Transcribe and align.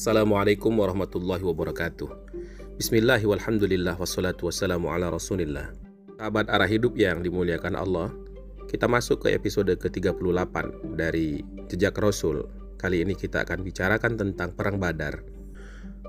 Assalamualaikum 0.00 0.80
warahmatullahi 0.80 1.44
wabarakatuh. 1.44 2.08
Bismillah 2.80 3.20
walhamdulillah 3.20 4.00
wassalatu 4.00 4.48
wassalamu 4.48 4.88
ala 4.88 5.12
rasulillah. 5.12 5.76
Sahabat 6.16 6.48
arah 6.48 6.64
hidup 6.64 6.96
yang 6.96 7.20
dimuliakan 7.20 7.76
Allah, 7.76 8.08
kita 8.64 8.88
masuk 8.88 9.28
ke 9.28 9.36
episode 9.36 9.68
ke-38 9.76 10.56
dari 10.96 11.44
Jejak 11.68 12.00
Rasul. 12.00 12.48
Kali 12.80 13.04
ini 13.04 13.12
kita 13.12 13.44
akan 13.44 13.60
bicarakan 13.60 14.16
tentang 14.16 14.56
Perang 14.56 14.80
Badar. 14.80 15.20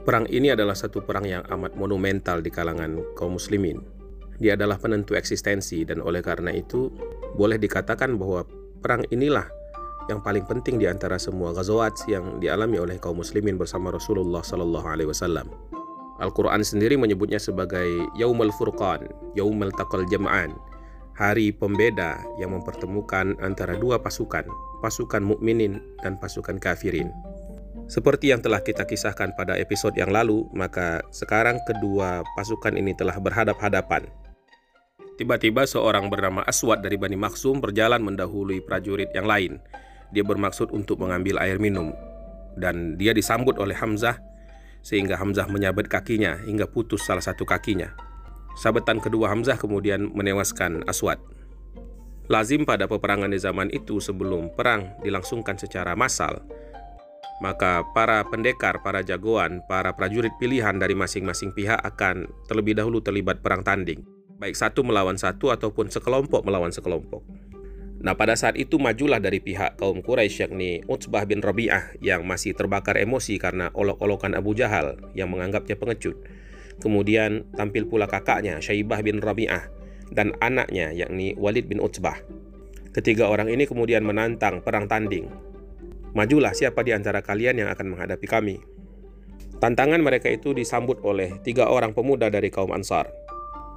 Perang 0.07 0.23
ini 0.31 0.55
adalah 0.55 0.79
satu 0.79 1.03
perang 1.03 1.27
yang 1.27 1.43
amat 1.51 1.75
monumental 1.75 2.39
di 2.39 2.47
kalangan 2.47 2.95
kaum 3.19 3.35
muslimin. 3.35 3.83
Dia 4.39 4.55
adalah 4.55 4.79
penentu 4.79 5.19
eksistensi 5.19 5.83
dan 5.83 5.99
oleh 5.99 6.23
karena 6.23 6.55
itu 6.55 6.87
boleh 7.35 7.59
dikatakan 7.59 8.15
bahwa 8.15 8.47
perang 8.79 9.03
inilah 9.11 9.51
yang 10.09 10.23
paling 10.23 10.47
penting 10.47 10.81
di 10.81 10.89
antara 10.89 11.21
semua 11.21 11.53
ghazawat 11.53 11.93
yang 12.09 12.41
dialami 12.41 12.81
oleh 12.81 12.97
kaum 12.97 13.21
muslimin 13.21 13.59
bersama 13.59 13.93
Rasulullah 13.93 14.41
sallallahu 14.41 14.87
alaihi 14.87 15.09
wasallam. 15.11 15.51
Al-Qur'an 16.21 16.61
sendiri 16.61 16.97
menyebutnya 16.97 17.41
sebagai 17.41 17.89
Yaumul 18.13 18.53
Furqan, 18.53 19.09
Yaumul 19.33 19.73
Taqal 19.73 20.05
Jam'an, 20.09 20.53
hari 21.17 21.49
pembeda 21.49 22.21
yang 22.37 22.53
mempertemukan 22.53 23.37
antara 23.41 23.73
dua 23.73 23.97
pasukan, 23.97 24.45
pasukan 24.85 25.21
mukminin 25.21 25.81
dan 26.05 26.21
pasukan 26.21 26.61
kafirin. 26.61 27.09
Seperti 27.89 28.31
yang 28.31 28.39
telah 28.39 28.61
kita 28.61 28.85
kisahkan 28.85 29.33
pada 29.33 29.57
episode 29.57 29.97
yang 29.97 30.13
lalu, 30.13 30.45
maka 30.53 31.01
sekarang 31.09 31.57
kedua 31.65 32.21
pasukan 32.37 32.77
ini 32.77 32.93
telah 32.93 33.17
berhadap-hadapan. 33.17 34.05
Tiba-tiba 35.17 35.67
seorang 35.67 36.07
bernama 36.07 36.45
Aswad 36.45 36.85
dari 36.85 36.97
Bani 36.97 37.17
Maksum 37.19 37.59
berjalan 37.61 38.01
mendahului 38.01 38.63
prajurit 38.63 39.09
yang 39.13 39.27
lain 39.27 39.61
dia 40.11 40.23
bermaksud 40.23 40.71
untuk 40.75 40.99
mengambil 40.99 41.39
air 41.39 41.57
minum 41.57 41.95
dan 42.59 42.99
dia 42.99 43.15
disambut 43.15 43.55
oleh 43.59 43.75
Hamzah 43.75 44.19
sehingga 44.83 45.15
Hamzah 45.15 45.47
menyabet 45.47 45.87
kakinya 45.87 46.41
hingga 46.43 46.67
putus 46.67 47.05
salah 47.05 47.23
satu 47.23 47.47
kakinya. 47.47 47.93
Sabetan 48.59 48.99
kedua 48.99 49.31
Hamzah 49.31 49.55
kemudian 49.55 50.11
menewaskan 50.11 50.83
Aswad. 50.89 51.21
Lazim 52.27 52.63
pada 52.63 52.87
peperangan 52.87 53.31
di 53.31 53.39
zaman 53.39 53.67
itu 53.71 53.99
sebelum 53.99 54.51
perang 54.55 54.95
dilangsungkan 55.03 55.59
secara 55.59 55.99
massal, 55.99 56.39
maka 57.43 57.83
para 57.91 58.23
pendekar, 58.23 58.79
para 58.79 59.03
jagoan, 59.03 59.59
para 59.67 59.91
prajurit 59.97 60.31
pilihan 60.39 60.77
dari 60.79 60.95
masing-masing 60.95 61.51
pihak 61.51 61.81
akan 61.81 62.29
terlebih 62.47 62.77
dahulu 62.77 63.03
terlibat 63.03 63.43
perang 63.43 63.65
tanding, 63.65 64.05
baik 64.39 64.55
satu 64.55 64.85
melawan 64.85 65.19
satu 65.19 65.51
ataupun 65.51 65.91
sekelompok 65.91 66.45
melawan 66.47 66.71
sekelompok. 66.71 67.50
Nah 68.01 68.17
pada 68.17 68.33
saat 68.33 68.57
itu 68.57 68.81
majulah 68.81 69.21
dari 69.21 69.37
pihak 69.37 69.77
kaum 69.77 70.01
Quraisy 70.01 70.49
yakni 70.49 70.81
Utsbah 70.89 71.29
bin 71.29 71.37
Rabi'ah 71.45 72.01
yang 72.01 72.25
masih 72.25 72.57
terbakar 72.57 72.97
emosi 72.97 73.37
karena 73.37 73.69
olok-olokan 73.77 74.33
Abu 74.33 74.57
Jahal 74.57 74.97
yang 75.13 75.29
menganggapnya 75.29 75.77
pengecut. 75.77 76.17
Kemudian 76.81 77.45
tampil 77.53 77.85
pula 77.85 78.09
kakaknya 78.09 78.57
Syaibah 78.57 79.05
bin 79.05 79.21
Rabi'ah 79.21 79.69
dan 80.09 80.33
anaknya 80.41 80.89
yakni 80.89 81.37
Walid 81.37 81.69
bin 81.69 81.77
Utsbah. 81.77 82.17
Ketiga 82.89 83.29
orang 83.29 83.53
ini 83.53 83.69
kemudian 83.69 84.01
menantang 84.01 84.65
perang 84.65 84.89
tanding. 84.89 85.29
Majulah 86.17 86.57
siapa 86.57 86.81
di 86.81 86.97
antara 86.97 87.21
kalian 87.21 87.61
yang 87.61 87.69
akan 87.69 87.95
menghadapi 87.95 88.25
kami. 88.25 88.57
Tantangan 89.61 90.01
mereka 90.01 90.25
itu 90.27 90.57
disambut 90.57 91.05
oleh 91.05 91.37
tiga 91.45 91.69
orang 91.69 91.93
pemuda 91.93 92.33
dari 92.33 92.49
kaum 92.49 92.73
Ansar. 92.73 93.05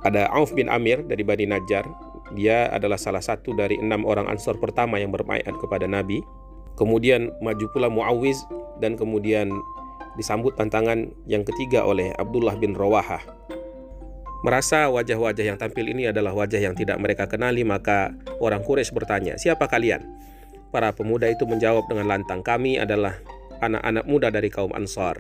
Ada 0.00 0.32
Auf 0.32 0.56
bin 0.56 0.72
Amir 0.72 1.04
dari 1.04 1.20
Bani 1.22 1.44
Najjar 1.44 2.13
dia 2.34 2.68
adalah 2.74 2.98
salah 2.98 3.22
satu 3.22 3.54
dari 3.54 3.78
enam 3.78 4.02
orang 4.04 4.26
ansor 4.26 4.58
pertama 4.58 4.98
yang 4.98 5.14
berbaiat 5.14 5.54
kepada 5.62 5.86
Nabi. 5.86 6.20
Kemudian 6.74 7.30
maju 7.38 7.66
pula 7.70 7.86
Muawiz 7.86 8.42
dan 8.82 8.98
kemudian 8.98 9.54
disambut 10.18 10.58
tantangan 10.58 11.10
yang 11.26 11.46
ketiga 11.46 11.86
oleh 11.86 12.10
Abdullah 12.18 12.58
bin 12.58 12.74
Rawahah. 12.74 13.22
Merasa 14.44 14.92
wajah-wajah 14.92 15.40
yang 15.40 15.56
tampil 15.56 15.88
ini 15.88 16.12
adalah 16.12 16.36
wajah 16.36 16.60
yang 16.60 16.76
tidak 16.76 17.00
mereka 17.00 17.24
kenali, 17.24 17.64
maka 17.64 18.12
orang 18.44 18.60
Quraisy 18.60 18.92
bertanya, 18.92 19.40
"Siapa 19.40 19.64
kalian?" 19.64 20.04
Para 20.68 20.92
pemuda 20.92 21.30
itu 21.32 21.48
menjawab 21.48 21.88
dengan 21.88 22.12
lantang, 22.12 22.44
"Kami 22.44 22.76
adalah 22.76 23.16
anak-anak 23.64 24.04
muda 24.04 24.28
dari 24.28 24.52
kaum 24.52 24.74
Ansar." 24.76 25.16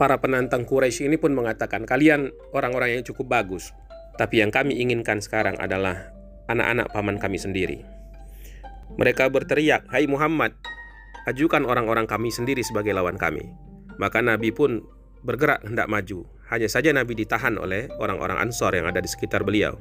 Para 0.00 0.16
penantang 0.16 0.64
Quraisy 0.64 1.12
ini 1.12 1.20
pun 1.20 1.36
mengatakan, 1.36 1.84
"Kalian 1.84 2.32
orang-orang 2.56 2.96
yang 2.96 3.04
cukup 3.04 3.28
bagus. 3.28 3.76
Tapi 4.20 4.44
yang 4.44 4.52
kami 4.52 4.76
inginkan 4.78 5.20
sekarang 5.20 5.56
adalah 5.56 6.12
anak-anak 6.48 6.92
paman 6.92 7.16
kami 7.16 7.40
sendiri. 7.40 7.80
Mereka 9.00 9.32
berteriak, 9.32 9.88
"Hai 9.88 10.04
Muhammad, 10.04 10.52
ajukan 11.24 11.64
orang-orang 11.64 12.04
kami 12.04 12.28
sendiri 12.28 12.60
sebagai 12.60 12.92
lawan 12.92 13.16
kami." 13.16 13.48
Maka 13.96 14.20
Nabi 14.20 14.52
pun 14.52 14.84
bergerak 15.24 15.64
hendak 15.64 15.88
maju. 15.88 16.28
Hanya 16.52 16.68
saja 16.68 16.92
Nabi 16.92 17.16
ditahan 17.16 17.56
oleh 17.56 17.88
orang-orang 17.96 18.36
Ansor 18.36 18.76
yang 18.76 18.84
ada 18.84 19.00
di 19.00 19.08
sekitar 19.08 19.40
beliau. 19.40 19.80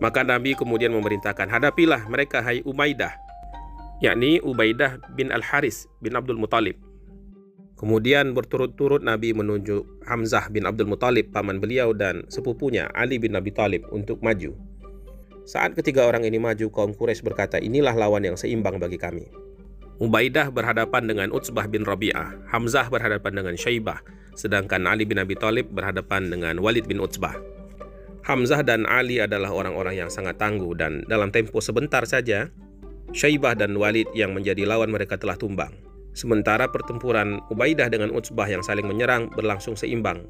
Maka 0.00 0.24
Nabi 0.24 0.56
kemudian 0.56 0.92
memerintahkan, 0.96 1.52
"Hadapilah 1.52 2.08
mereka, 2.08 2.40
hai 2.40 2.64
Umaidah." 2.64 3.26
yakni 4.00 4.44
Ubaidah 4.44 5.00
bin 5.16 5.32
Al-Haris 5.32 5.88
bin 6.04 6.12
Abdul 6.16 6.36
Muthalib 6.36 6.76
Kemudian 7.76 8.32
berturut-turut 8.32 9.04
Nabi 9.04 9.36
menunjuk 9.36 9.84
Hamzah 10.08 10.48
bin 10.48 10.64
Abdul 10.64 10.88
Muthalib, 10.88 11.28
paman 11.28 11.60
beliau 11.60 11.92
dan 11.92 12.24
sepupunya 12.32 12.88
Ali 12.96 13.20
bin 13.20 13.36
Abi 13.36 13.52
Thalib 13.52 13.84
untuk 13.92 14.24
maju. 14.24 14.56
Saat 15.44 15.76
ketiga 15.76 16.08
orang 16.08 16.24
ini 16.24 16.40
maju, 16.40 16.72
kaum 16.72 16.96
Quraisy 16.96 17.20
berkata, 17.20 17.60
inilah 17.60 17.92
lawan 17.92 18.24
yang 18.24 18.34
seimbang 18.34 18.80
bagi 18.80 18.96
kami. 18.96 19.28
Ubaidah 20.00 20.48
berhadapan 20.48 21.04
dengan 21.04 21.28
Utsbah 21.30 21.68
bin 21.68 21.84
Rabi'ah, 21.84 22.48
Hamzah 22.48 22.88
berhadapan 22.88 23.44
dengan 23.44 23.54
Syaibah, 23.54 24.00
sedangkan 24.32 24.88
Ali 24.88 25.04
bin 25.04 25.20
Abi 25.20 25.36
Thalib 25.36 25.68
berhadapan 25.68 26.32
dengan 26.32 26.56
Walid 26.58 26.88
bin 26.88 26.96
Utsbah. 26.98 27.36
Hamzah 28.26 28.66
dan 28.66 28.88
Ali 28.90 29.22
adalah 29.22 29.54
orang-orang 29.54 30.00
yang 30.00 30.10
sangat 30.10 30.40
tangguh 30.40 30.74
dan 30.74 31.06
dalam 31.06 31.30
tempo 31.30 31.62
sebentar 31.62 32.02
saja, 32.08 32.50
Syaibah 33.14 33.54
dan 33.54 33.76
Walid 33.78 34.10
yang 34.18 34.34
menjadi 34.34 34.66
lawan 34.66 34.90
mereka 34.90 35.14
telah 35.14 35.38
tumbang. 35.38 35.85
Sementara 36.16 36.64
pertempuran 36.72 37.44
Ubaidah 37.52 37.92
dengan 37.92 38.08
Utsbah 38.08 38.48
yang 38.48 38.64
saling 38.64 38.88
menyerang 38.88 39.28
berlangsung 39.36 39.76
seimbang. 39.76 40.24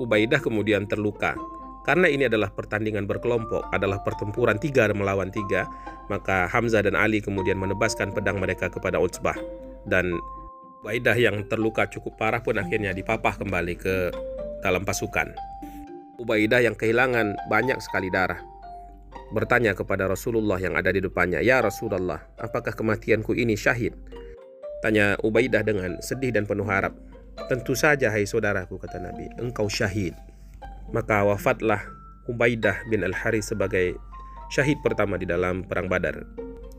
Ubaidah 0.00 0.40
kemudian 0.40 0.88
terluka. 0.88 1.36
Karena 1.84 2.08
ini 2.08 2.24
adalah 2.24 2.48
pertandingan 2.48 3.04
berkelompok, 3.04 3.68
adalah 3.76 4.00
pertempuran 4.00 4.56
tiga 4.56 4.88
melawan 4.96 5.28
tiga, 5.28 5.68
maka 6.08 6.48
Hamzah 6.48 6.80
dan 6.82 6.96
Ali 6.96 7.20
kemudian 7.20 7.60
menebaskan 7.60 8.10
pedang 8.16 8.40
mereka 8.40 8.72
kepada 8.72 8.96
Utsbah. 8.96 9.36
Dan 9.84 10.16
Ubaidah 10.80 11.14
yang 11.14 11.44
terluka 11.46 11.84
cukup 11.92 12.16
parah 12.16 12.40
pun 12.40 12.56
akhirnya 12.56 12.96
dipapah 12.96 13.36
kembali 13.36 13.76
ke 13.76 14.10
dalam 14.64 14.82
pasukan. 14.88 15.28
Ubaidah 16.16 16.64
yang 16.64 16.72
kehilangan 16.72 17.36
banyak 17.52 17.76
sekali 17.84 18.08
darah 18.08 18.40
bertanya 19.34 19.74
kepada 19.74 20.06
Rasulullah 20.06 20.56
yang 20.56 20.78
ada 20.78 20.88
di 20.94 21.02
depannya, 21.02 21.42
"Ya 21.42 21.58
Rasulullah, 21.58 22.22
apakah 22.38 22.72
kematianku 22.72 23.34
ini 23.34 23.58
syahid?" 23.58 23.92
Tanya 24.86 25.18
Ubaidah 25.18 25.66
dengan 25.66 25.98
sedih 25.98 26.30
dan 26.30 26.46
penuh 26.46 26.62
harap. 26.62 26.94
Tentu 27.50 27.74
saja 27.74 28.06
hai 28.06 28.22
saudaraku 28.22 28.78
kata 28.78 29.02
Nabi, 29.02 29.26
engkau 29.42 29.66
syahid. 29.66 30.14
Maka 30.94 31.26
wafatlah 31.26 31.82
Ubaidah 32.30 32.86
bin 32.86 33.02
Al-Harith 33.02 33.50
sebagai 33.50 33.98
syahid 34.46 34.78
pertama 34.86 35.18
di 35.18 35.26
dalam 35.26 35.66
perang 35.66 35.90
Badar. 35.90 36.22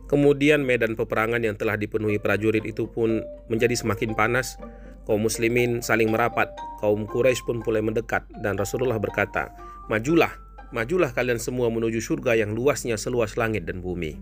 Kemudian 0.07 0.63
medan 0.63 0.95
peperangan 0.95 1.43
yang 1.43 1.59
telah 1.59 1.75
dipenuhi 1.75 2.15
prajurit 2.15 2.63
itu 2.63 2.87
pun 2.87 3.19
menjadi 3.51 3.75
semakin 3.75 4.15
panas. 4.15 4.55
Kaum 5.03 5.27
muslimin 5.27 5.83
saling 5.83 6.07
merapat, 6.07 6.47
kaum 6.79 7.03
Quraisy 7.11 7.43
pun 7.43 7.59
mulai 7.59 7.83
mendekat 7.83 8.23
dan 8.39 8.55
Rasulullah 8.55 9.03
berkata, 9.03 9.51
"Majulah, 9.91 10.31
majulah 10.71 11.11
kalian 11.11 11.43
semua 11.43 11.67
menuju 11.67 11.99
surga 11.99 12.39
yang 12.39 12.55
luasnya 12.55 12.95
seluas 12.95 13.35
langit 13.35 13.67
dan 13.67 13.83
bumi." 13.83 14.15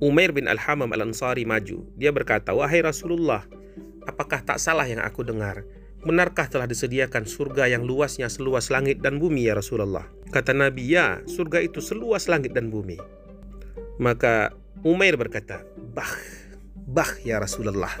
Umair 0.00 0.32
bin 0.32 0.48
Al-Hamam 0.48 0.88
Al-Ansari 0.96 1.44
maju. 1.44 1.84
Dia 2.00 2.08
berkata, 2.08 2.56
Wahai 2.56 2.80
Rasulullah, 2.80 3.44
apakah 4.08 4.40
tak 4.40 4.56
salah 4.56 4.88
yang 4.88 5.04
aku 5.04 5.20
dengar? 5.20 5.68
Benarkah 6.00 6.48
telah 6.48 6.64
disediakan 6.64 7.28
surga 7.28 7.68
yang 7.68 7.84
luasnya 7.84 8.32
seluas 8.32 8.72
langit 8.72 9.04
dan 9.04 9.20
bumi 9.20 9.44
ya 9.44 9.52
Rasulullah? 9.52 10.08
Kata 10.32 10.56
Nabi, 10.56 10.96
ya 10.96 11.20
surga 11.28 11.60
itu 11.60 11.84
seluas 11.84 12.32
langit 12.32 12.56
dan 12.56 12.72
bumi. 12.72 12.96
Maka 14.00 14.56
Umair 14.80 15.20
berkata, 15.20 15.60
Bah, 15.92 16.08
bah 16.88 17.20
ya 17.20 17.36
Rasulullah. 17.36 17.92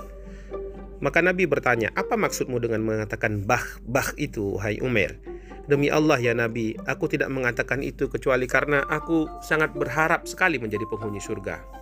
Maka 1.04 1.20
Nabi 1.20 1.44
bertanya, 1.44 1.92
apa 1.92 2.16
maksudmu 2.16 2.56
dengan 2.60 2.80
mengatakan 2.80 3.44
bah, 3.44 3.64
bah 3.84 4.16
itu, 4.16 4.56
hai 4.56 4.80
Umair? 4.80 5.20
Demi 5.68 5.92
Allah 5.92 6.16
ya 6.16 6.32
Nabi, 6.32 6.76
aku 6.88 7.12
tidak 7.12 7.28
mengatakan 7.28 7.84
itu 7.84 8.08
kecuali 8.08 8.48
karena 8.48 8.88
aku 8.88 9.28
sangat 9.44 9.76
berharap 9.76 10.24
sekali 10.24 10.56
menjadi 10.56 10.88
penghuni 10.88 11.20
surga. 11.20 11.79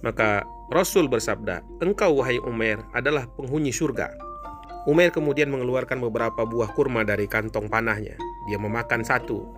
Maka 0.00 0.42
Rasul 0.72 1.06
bersabda, 1.06 1.60
"Engkau 1.84 2.18
wahai 2.18 2.40
Umair 2.40 2.80
adalah 2.96 3.28
penghuni 3.36 3.70
surga." 3.70 4.10
Umair 4.84 5.12
kemudian 5.12 5.48
mengeluarkan 5.48 5.96
beberapa 6.00 6.44
buah 6.44 6.72
kurma 6.76 7.04
dari 7.04 7.24
kantong 7.24 7.72
panahnya. 7.72 8.16
Dia 8.48 8.60
memakan 8.60 9.00
satu. 9.00 9.48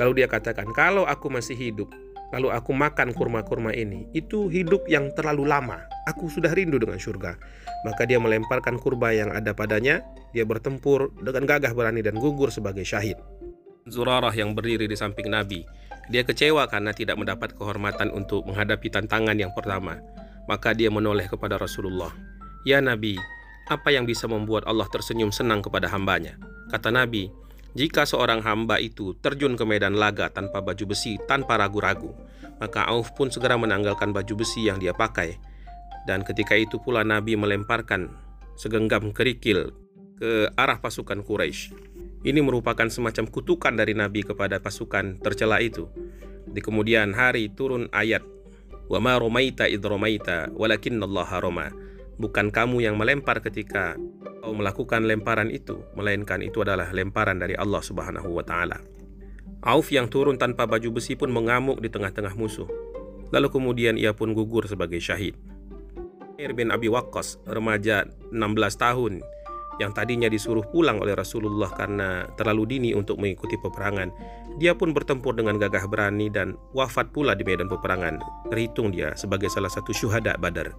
Lalu 0.00 0.24
dia 0.24 0.28
katakan, 0.28 0.72
"Kalau 0.72 1.04
aku 1.04 1.28
masih 1.28 1.52
hidup, 1.52 1.92
lalu 2.32 2.48
aku 2.48 2.72
makan 2.72 3.12
kurma-kurma 3.12 3.76
ini, 3.76 4.08
itu 4.16 4.48
hidup 4.48 4.88
yang 4.88 5.12
terlalu 5.12 5.44
lama." 5.44 5.84
Aku 6.08 6.32
sudah 6.32 6.54
rindu 6.56 6.80
dengan 6.80 6.96
surga. 6.96 7.36
Maka 7.84 8.06
dia 8.08 8.16
melemparkan 8.16 8.80
kurba 8.80 9.12
yang 9.12 9.34
ada 9.34 9.52
padanya. 9.52 10.00
Dia 10.32 10.46
bertempur 10.48 11.12
dengan 11.20 11.44
gagah 11.44 11.74
berani 11.76 12.00
dan 12.00 12.16
gugur 12.16 12.48
sebagai 12.48 12.86
syahid. 12.86 13.18
Zurarah 13.86 14.34
yang 14.34 14.54
berdiri 14.54 14.90
di 14.90 14.96
samping 14.98 15.30
Nabi. 15.30 15.62
Dia 16.06 16.22
kecewa 16.22 16.70
karena 16.70 16.94
tidak 16.94 17.18
mendapat 17.18 17.54
kehormatan 17.58 18.14
untuk 18.14 18.46
menghadapi 18.46 18.86
tantangan 18.90 19.34
yang 19.34 19.50
pertama. 19.50 19.98
Maka 20.46 20.70
dia 20.70 20.86
menoleh 20.90 21.26
kepada 21.26 21.58
Rasulullah. 21.58 22.14
Ya 22.62 22.78
Nabi, 22.78 23.18
apa 23.66 23.90
yang 23.90 24.06
bisa 24.06 24.30
membuat 24.30 24.62
Allah 24.70 24.86
tersenyum 24.86 25.34
senang 25.34 25.58
kepada 25.58 25.90
hambanya? 25.90 26.38
Kata 26.70 26.94
Nabi, 26.94 27.26
jika 27.74 28.06
seorang 28.06 28.40
hamba 28.46 28.78
itu 28.78 29.18
terjun 29.18 29.58
ke 29.58 29.66
medan 29.66 29.98
laga 29.98 30.30
tanpa 30.30 30.62
baju 30.62 30.94
besi, 30.94 31.18
tanpa 31.26 31.58
ragu-ragu, 31.58 32.14
maka 32.62 32.86
Auf 32.86 33.12
pun 33.18 33.28
segera 33.28 33.58
menanggalkan 33.58 34.14
baju 34.14 34.34
besi 34.38 34.70
yang 34.70 34.78
dia 34.78 34.94
pakai. 34.94 35.36
Dan 36.06 36.22
ketika 36.22 36.54
itu 36.54 36.78
pula 36.78 37.02
Nabi 37.02 37.34
melemparkan 37.34 38.14
segenggam 38.54 39.10
kerikil 39.10 39.74
ke 40.16 40.48
arah 40.54 40.78
pasukan 40.78 41.26
Quraisy. 41.26 41.74
Ini 42.26 42.42
merupakan 42.42 42.90
semacam 42.90 43.30
kutukan 43.30 43.70
dari 43.78 43.94
Nabi 43.94 44.26
kepada 44.26 44.58
pasukan 44.58 45.22
tercela 45.22 45.62
itu. 45.62 45.86
Di 46.50 46.58
kemudian 46.58 47.14
hari 47.14 47.54
turun 47.54 47.86
ayat 47.94 48.26
Wa 48.86 49.02
ma 49.02 49.18
romaita 49.18 49.66
id 49.66 49.82
romaita 49.82 50.50
walakinallaha 50.54 51.42
roma. 51.42 51.70
Bukan 52.16 52.48
kamu 52.48 52.86
yang 52.86 52.96
melempar 52.96 53.44
ketika 53.44 53.98
kau 54.40 54.54
melakukan 54.54 55.04
lemparan 55.04 55.52
itu, 55.52 55.82
melainkan 55.92 56.40
itu 56.40 56.62
adalah 56.64 56.88
lemparan 56.94 57.36
dari 57.36 57.58
Allah 57.58 57.82
Subhanahu 57.82 58.30
wa 58.30 58.46
taala. 58.46 58.80
Auf 59.66 59.90
yang 59.90 60.06
turun 60.06 60.38
tanpa 60.38 60.64
baju 60.64 60.96
besi 60.96 61.18
pun 61.18 61.28
mengamuk 61.34 61.82
di 61.82 61.90
tengah-tengah 61.90 62.38
musuh. 62.38 62.70
Lalu 63.34 63.50
kemudian 63.50 63.98
ia 63.98 64.14
pun 64.14 64.32
gugur 64.32 64.64
sebagai 64.70 65.02
syahid. 65.02 65.34
Air 66.38 66.54
bin 66.54 66.70
Abi 66.70 66.86
Waqqas, 66.86 67.42
remaja 67.42 68.06
16 68.30 68.38
tahun, 68.78 69.12
yang 69.76 69.92
tadinya 69.92 70.26
disuruh 70.26 70.64
pulang 70.72 71.00
oleh 71.00 71.12
Rasulullah 71.12 71.68
karena 71.72 72.24
terlalu 72.40 72.76
dini 72.76 72.90
untuk 72.96 73.20
mengikuti 73.20 73.60
peperangan. 73.60 74.08
Dia 74.56 74.72
pun 74.72 74.96
bertempur 74.96 75.36
dengan 75.36 75.60
gagah 75.60 75.84
berani 75.84 76.32
dan 76.32 76.56
wafat 76.72 77.12
pula 77.12 77.36
di 77.36 77.44
medan 77.44 77.68
peperangan. 77.68 78.20
Terhitung 78.48 78.88
dia 78.92 79.12
sebagai 79.14 79.52
salah 79.52 79.68
satu 79.68 79.92
syuhada 79.92 80.36
Badar. 80.40 80.72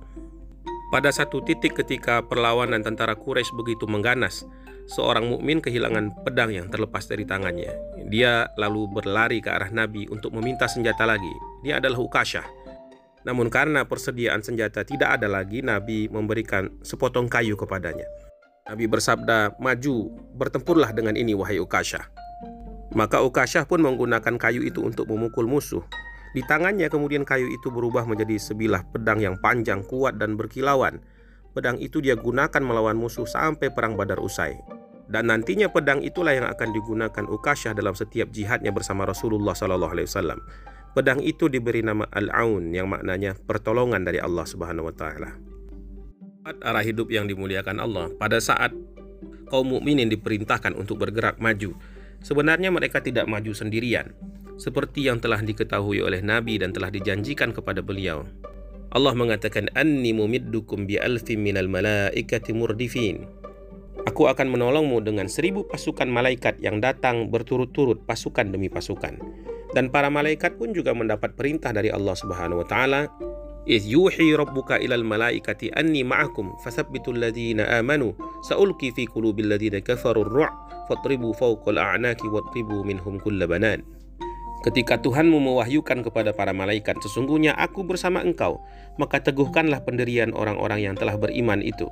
Pada 0.87 1.11
satu 1.11 1.43
titik 1.43 1.75
ketika 1.83 2.23
perlawanan 2.23 2.79
tentara 2.79 3.11
Quraisy 3.11 3.51
begitu 3.59 3.83
mengganas, 3.85 4.47
seorang 4.87 5.27
mukmin 5.27 5.59
kehilangan 5.59 6.23
pedang 6.23 6.55
yang 6.55 6.71
terlepas 6.71 7.05
dari 7.05 7.27
tangannya. 7.27 7.75
Dia 8.07 8.47
lalu 8.55 8.87
berlari 8.87 9.43
ke 9.43 9.51
arah 9.51 9.67
Nabi 9.67 10.07
untuk 10.07 10.31
meminta 10.31 10.65
senjata 10.65 11.03
lagi. 11.03 11.31
Dia 11.61 11.83
adalah 11.83 11.99
Ukasyah. 11.99 12.47
Namun 13.27 13.51
karena 13.51 13.83
persediaan 13.83 14.39
senjata 14.39 14.87
tidak 14.87 15.19
ada 15.19 15.27
lagi, 15.27 15.59
Nabi 15.59 16.07
memberikan 16.07 16.71
sepotong 16.79 17.27
kayu 17.27 17.59
kepadanya. 17.59 18.07
Nabi 18.67 18.83
bersabda, 18.83 19.55
"Maju, 19.63 20.11
bertempurlah 20.35 20.91
dengan 20.91 21.15
ini 21.15 21.31
wahai 21.31 21.63
Ukasyah." 21.63 22.03
Maka 22.91 23.23
Ukasyah 23.23 23.63
pun 23.63 23.79
menggunakan 23.79 24.35
kayu 24.35 24.59
itu 24.63 24.83
untuk 24.83 25.07
memukul 25.07 25.47
musuh. 25.47 25.83
Di 26.35 26.43
tangannya 26.43 26.91
kemudian 26.91 27.23
kayu 27.23 27.47
itu 27.47 27.71
berubah 27.71 28.03
menjadi 28.03 28.35
sebilah 28.35 28.83
pedang 28.91 29.23
yang 29.23 29.39
panjang, 29.39 29.87
kuat 29.87 30.19
dan 30.19 30.35
berkilauan. 30.35 30.99
Pedang 31.55 31.79
itu 31.79 32.03
dia 32.03 32.19
gunakan 32.19 32.59
melawan 32.59 32.99
musuh 32.99 33.23
sampai 33.23 33.71
perang 33.71 33.95
Badar 33.95 34.19
usai. 34.19 34.59
Dan 35.07 35.31
nantinya 35.31 35.71
pedang 35.71 36.03
itulah 36.03 36.35
yang 36.35 36.51
akan 36.51 36.75
digunakan 36.75 37.23
Ukasyah 37.23 37.71
dalam 37.71 37.95
setiap 37.95 38.27
jihadnya 38.35 38.75
bersama 38.75 39.07
Rasulullah 39.07 39.55
Sallallahu 39.55 39.95
Alaihi 39.95 40.07
Wasallam. 40.11 40.39
Pedang 40.91 41.23
itu 41.23 41.47
diberi 41.47 41.79
nama 41.79 42.03
Al-Aun 42.11 42.75
yang 42.75 42.91
maknanya 42.91 43.39
pertolongan 43.47 44.03
dari 44.03 44.19
Allah 44.19 44.43
Subhanahu 44.43 44.91
wa 44.91 44.95
taala 44.95 45.56
arah 46.63 46.85
hidup 46.85 47.11
yang 47.11 47.27
dimuliakan 47.27 47.83
Allah 47.83 48.07
pada 48.15 48.39
saat 48.39 48.71
kaum 49.51 49.67
mukminin 49.75 50.07
diperintahkan 50.07 50.71
untuk 50.77 51.03
bergerak 51.03 51.35
maju 51.43 51.75
sebenarnya 52.23 52.71
mereka 52.71 53.03
tidak 53.03 53.27
maju 53.27 53.51
sendirian 53.51 54.15
seperti 54.55 55.05
yang 55.11 55.19
telah 55.19 55.43
diketahui 55.43 55.99
oleh 55.99 56.23
Nabi 56.23 56.61
dan 56.61 56.71
telah 56.71 56.87
dijanjikan 56.87 57.51
kepada 57.51 57.83
beliau 57.83 58.23
Allah 58.95 59.11
mengatakan 59.11 59.67
anni 59.75 60.15
mumiddukum 60.15 60.87
bi 60.87 60.95
alfin 60.95 61.43
minal 61.43 61.67
malaikati 61.67 62.55
murdifin 62.55 63.27
Aku 64.07 64.23
akan 64.31 64.55
menolongmu 64.55 65.03
dengan 65.03 65.27
seribu 65.27 65.67
pasukan 65.67 66.07
malaikat 66.07 66.63
yang 66.63 66.79
datang 66.79 67.27
berturut-turut 67.27 68.07
pasukan 68.07 68.47
demi 68.47 68.71
pasukan. 68.71 69.19
Dan 69.75 69.91
para 69.91 70.07
malaikat 70.07 70.55
pun 70.55 70.71
juga 70.71 70.95
mendapat 70.95 71.35
perintah 71.35 71.75
dari 71.75 71.91
Allah 71.91 72.15
Subhanahu 72.15 72.63
wa 72.63 72.67
taala 72.71 73.11
إذ 73.68 73.86
يوحي 73.86 74.34
ربك 74.34 74.72
إلى 74.72 74.94
الملائكة 74.94 75.68
أني 75.78 76.02
معكم 76.02 76.56
فثبتوا 76.64 77.12
الذين 77.12 77.60
آمنوا 77.60 78.12
سألقي 78.48 78.90
في 78.90 79.06
قلوب 79.06 79.40
الذين 79.40 79.78
كفروا 79.78 80.24
الرعب 80.24 80.56
فاضربوا 80.88 81.32
فوق 81.32 81.68
الأعناق 81.68 82.24
واضربوا 82.24 82.84
منهم 82.84 83.18
كل 83.18 83.46
بنان 83.46 83.82
Ketika 84.62 84.94
Tuhanmu 84.94 85.42
mewahyukan 85.42 86.06
kepada 86.06 86.30
para 86.30 86.54
malaikat, 86.54 86.94
sesungguhnya 87.02 87.50
aku 87.58 87.82
bersama 87.82 88.22
engkau, 88.22 88.62
maka 88.94 89.18
teguhkanlah 89.18 89.82
pendirian 89.82 90.30
orang-orang 90.30 90.86
yang 90.86 90.94
telah 90.94 91.18
beriman 91.18 91.58
itu. 91.58 91.90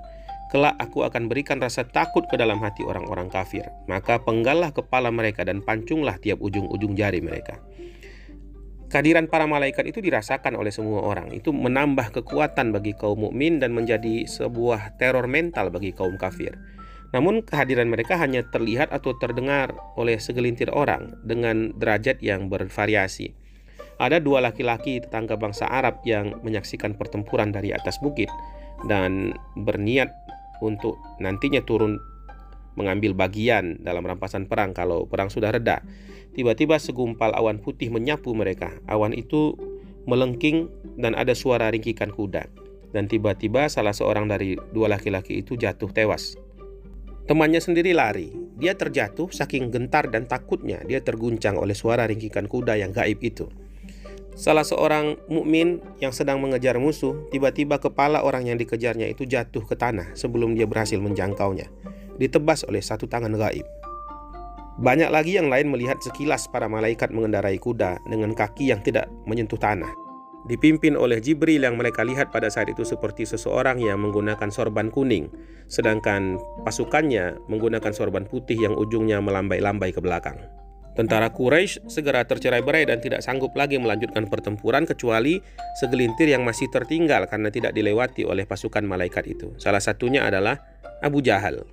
Kelak 0.54 0.78
aku 0.78 1.02
akan 1.02 1.26
berikan 1.26 1.58
rasa 1.58 1.82
takut 1.82 2.30
ke 2.30 2.38
dalam 2.38 2.62
hati 2.62 2.86
orang-orang 2.86 3.26
kafir. 3.26 3.66
Maka 3.90 4.22
penggallah 4.22 4.70
kepala 4.70 5.10
mereka 5.10 5.42
dan 5.42 5.66
pancunglah 5.66 6.14
tiap 6.22 6.38
ujung-ujung 6.38 6.94
jari 6.94 7.18
mereka. 7.18 7.58
Kehadiran 8.95 9.27
para 9.27 9.43
malaikat 9.43 9.91
itu 9.91 9.99
dirasakan 9.99 10.55
oleh 10.55 10.71
semua 10.71 11.03
orang. 11.03 11.27
Itu 11.35 11.51
menambah 11.51 12.15
kekuatan 12.15 12.71
bagi 12.71 12.95
kaum 12.95 13.27
mukmin 13.27 13.59
dan 13.59 13.75
menjadi 13.75 14.23
sebuah 14.23 14.95
teror 14.95 15.27
mental 15.27 15.67
bagi 15.67 15.91
kaum 15.91 16.15
kafir. 16.15 16.55
Namun 17.11 17.43
kehadiran 17.43 17.91
mereka 17.91 18.15
hanya 18.15 18.47
terlihat 18.47 18.95
atau 18.95 19.11
terdengar 19.19 19.75
oleh 19.99 20.15
segelintir 20.15 20.71
orang 20.71 21.11
dengan 21.27 21.75
derajat 21.75 22.23
yang 22.23 22.47
bervariasi. 22.47 23.35
Ada 23.99 24.23
dua 24.23 24.39
laki-laki 24.39 25.03
tetangga 25.03 25.35
bangsa 25.35 25.67
Arab 25.67 25.99
yang 26.07 26.39
menyaksikan 26.47 26.95
pertempuran 26.95 27.51
dari 27.51 27.75
atas 27.75 27.99
bukit 27.99 28.31
dan 28.87 29.35
berniat 29.59 30.07
untuk 30.63 30.95
nantinya 31.19 31.59
turun 31.67 31.99
mengambil 32.79 33.11
bagian 33.11 33.75
dalam 33.83 34.07
rampasan 34.07 34.47
perang 34.47 34.71
kalau 34.71 35.03
perang 35.03 35.27
sudah 35.27 35.51
reda. 35.51 35.83
Tiba-tiba 36.35 36.75
segumpal 36.75 37.31
awan 37.31 37.63
putih 37.63 37.87
menyapu 37.87 38.35
mereka. 38.35 38.75
Awan 38.91 39.15
itu 39.15 39.55
melengking 40.03 40.67
dan 40.99 41.15
ada 41.15 41.31
suara 41.31 41.71
ringkikan 41.71 42.11
kuda. 42.11 42.51
Dan 42.91 43.07
tiba-tiba 43.07 43.71
salah 43.71 43.95
seorang 43.95 44.27
dari 44.27 44.59
dua 44.75 44.91
laki-laki 44.91 45.39
itu 45.39 45.55
jatuh 45.55 45.91
tewas. 45.95 46.35
Temannya 47.25 47.63
sendiri 47.63 47.95
lari. 47.95 48.29
Dia 48.59 48.75
terjatuh 48.75 49.31
saking 49.31 49.71
gentar 49.73 50.11
dan 50.11 50.27
takutnya 50.27 50.79
dia 50.85 51.01
terguncang 51.01 51.57
oleh 51.57 51.73
suara 51.73 52.05
ringkikan 52.05 52.45
kuda 52.51 52.77
yang 52.77 52.91
gaib 52.91 53.19
itu. 53.23 53.47
Salah 54.35 54.67
seorang 54.67 55.15
mukmin 55.31 55.79
yang 56.03 56.11
sedang 56.11 56.43
mengejar 56.43 56.75
musuh, 56.75 57.15
tiba-tiba 57.31 57.79
kepala 57.79 58.19
orang 58.19 58.51
yang 58.51 58.59
dikejarnya 58.59 59.07
itu 59.07 59.23
jatuh 59.23 59.63
ke 59.63 59.79
tanah 59.79 60.11
sebelum 60.11 60.59
dia 60.59 60.67
berhasil 60.67 60.99
menjangkaunya. 60.99 61.71
Ditebas 62.19 62.67
oleh 62.67 62.83
satu 62.83 63.07
tangan 63.07 63.31
gaib. 63.31 63.63
Banyak 64.75 65.07
lagi 65.07 65.39
yang 65.39 65.47
lain 65.47 65.71
melihat 65.71 66.03
sekilas 66.03 66.51
para 66.51 66.67
malaikat 66.67 67.07
mengendarai 67.07 67.55
kuda 67.55 68.03
dengan 68.03 68.35
kaki 68.35 68.75
yang 68.75 68.83
tidak 68.83 69.07
menyentuh 69.23 69.55
tanah. 69.55 69.87
Dipimpin 70.51 70.99
oleh 70.99 71.23
Jibril 71.23 71.63
yang 71.63 71.79
mereka 71.79 72.03
lihat 72.03 72.29
pada 72.29 72.51
saat 72.51 72.67
itu 72.67 72.83
seperti 72.83 73.23
seseorang 73.23 73.79
yang 73.79 74.03
menggunakan 74.03 74.51
sorban 74.51 74.91
kuning, 74.91 75.31
sedangkan 75.71 76.35
pasukannya 76.67 77.39
menggunakan 77.47 77.95
sorban 77.95 78.27
putih 78.27 78.59
yang 78.59 78.75
ujungnya 78.75 79.23
melambai-lambai 79.23 79.95
ke 79.95 80.03
belakang. 80.03 80.37
Tentara 80.95 81.31
Quraisy 81.31 81.87
segera 81.87 82.27
tercerai-berai 82.27 82.87
dan 82.87 82.99
tidak 82.99 83.23
sanggup 83.23 83.55
lagi 83.55 83.79
melanjutkan 83.79 84.27
pertempuran 84.27 84.83
kecuali 84.83 85.39
segelintir 85.79 86.31
yang 86.31 86.43
masih 86.43 86.67
tertinggal 86.67 87.27
karena 87.31 87.47
tidak 87.47 87.71
dilewati 87.71 88.27
oleh 88.27 88.43
pasukan 88.43 88.83
malaikat 88.83 89.23
itu. 89.27 89.55
Salah 89.55 89.83
satunya 89.83 90.27
adalah 90.27 90.59
Abu 90.99 91.23
Jahal. 91.23 91.63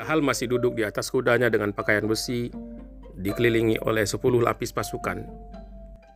Hal 0.00 0.24
masih 0.24 0.48
duduk 0.48 0.80
di 0.80 0.82
atas 0.88 1.12
kudanya 1.12 1.52
dengan 1.52 1.76
pakaian 1.76 2.08
besi, 2.08 2.48
dikelilingi 3.20 3.84
oleh 3.84 4.08
10 4.08 4.16
lapis 4.40 4.72
pasukan. 4.72 5.28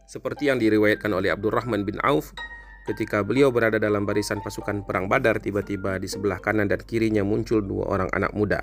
Seperti 0.08 0.48
yang 0.48 0.56
diriwayatkan 0.56 1.12
oleh 1.12 1.28
Abdurrahman 1.28 1.84
bin 1.84 2.00
Auf, 2.00 2.32
ketika 2.88 3.20
beliau 3.20 3.52
berada 3.52 3.76
dalam 3.76 4.08
barisan 4.08 4.40
pasukan 4.40 4.88
perang 4.88 5.08
Badar, 5.08 5.36
tiba-tiba 5.36 6.00
di 6.00 6.08
sebelah 6.08 6.40
kanan 6.40 6.68
dan 6.68 6.80
kirinya 6.80 7.20
muncul 7.20 7.60
dua 7.60 7.84
orang 7.92 8.08
anak 8.16 8.32
muda. 8.32 8.60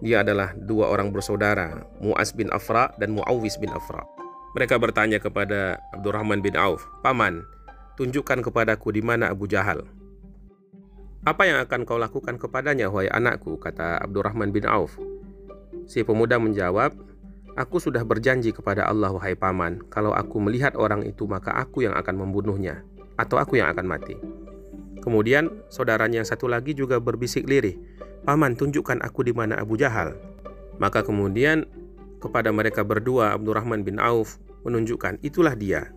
Dia 0.00 0.24
adalah 0.24 0.56
dua 0.56 0.88
orang 0.88 1.12
bersaudara, 1.12 1.84
Mu'az 2.00 2.32
bin 2.32 2.48
Afra 2.48 2.88
dan 2.96 3.12
Mu'awis 3.12 3.60
bin 3.60 3.68
Afra. 3.76 4.00
Mereka 4.56 4.80
bertanya 4.80 5.20
kepada 5.20 5.76
Abdurrahman 5.92 6.40
bin 6.40 6.56
Auf, 6.56 6.80
"Paman, 7.04 7.44
tunjukkan 8.00 8.40
kepadaku 8.40 8.96
di 8.96 9.04
mana 9.04 9.28
Abu 9.28 9.44
Jahal." 9.44 9.84
Apa 11.20 11.44
yang 11.44 11.60
akan 11.60 11.84
kau 11.84 12.00
lakukan 12.00 12.40
kepadanya, 12.40 12.88
wahai 12.88 13.12
anakku? 13.12 13.60
kata 13.60 14.00
Abdurrahman 14.00 14.56
bin 14.56 14.64
Auf. 14.64 14.96
Si 15.84 16.00
pemuda 16.00 16.40
menjawab, 16.40 16.96
Aku 17.60 17.76
sudah 17.76 18.06
berjanji 18.08 18.56
kepada 18.56 18.88
Allah, 18.88 19.12
wahai 19.12 19.36
paman, 19.36 19.84
kalau 19.92 20.16
aku 20.16 20.40
melihat 20.40 20.72
orang 20.80 21.04
itu 21.04 21.28
maka 21.28 21.52
aku 21.52 21.84
yang 21.84 21.92
akan 21.92 22.24
membunuhnya, 22.24 22.86
atau 23.20 23.36
aku 23.36 23.60
yang 23.60 23.68
akan 23.68 23.84
mati. 23.84 24.16
Kemudian 25.04 25.52
saudaranya 25.68 26.24
yang 26.24 26.28
satu 26.28 26.48
lagi 26.48 26.72
juga 26.72 27.02
berbisik 27.02 27.44
lirih, 27.44 27.76
"Paman, 28.24 28.56
tunjukkan 28.56 29.04
aku 29.04 29.26
di 29.26 29.36
mana 29.36 29.60
Abu 29.60 29.76
Jahal." 29.76 30.16
Maka 30.80 31.04
kemudian 31.04 31.68
kepada 32.16 32.48
mereka 32.48 32.80
berdua 32.80 33.36
Abdurrahman 33.36 33.84
bin 33.84 34.00
Auf 34.00 34.40
menunjukkan 34.64 35.20
itulah 35.20 35.52
dia. 35.52 35.92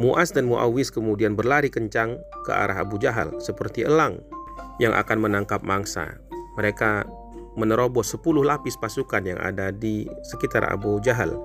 Muaz 0.00 0.32
dan 0.32 0.48
Muawis 0.48 0.88
kemudian 0.88 1.36
berlari 1.36 1.68
kencang 1.68 2.16
ke 2.48 2.52
arah 2.56 2.80
Abu 2.80 2.96
Jahal 2.96 3.36
seperti 3.36 3.84
elang 3.84 4.16
yang 4.80 4.96
akan 4.96 5.20
menangkap 5.20 5.60
mangsa. 5.60 6.16
Mereka 6.56 7.04
menerobos 7.60 8.08
10 8.16 8.40
lapis 8.40 8.80
pasukan 8.80 9.20
yang 9.20 9.36
ada 9.36 9.68
di 9.68 10.08
sekitar 10.24 10.64
Abu 10.72 11.04
Jahal. 11.04 11.36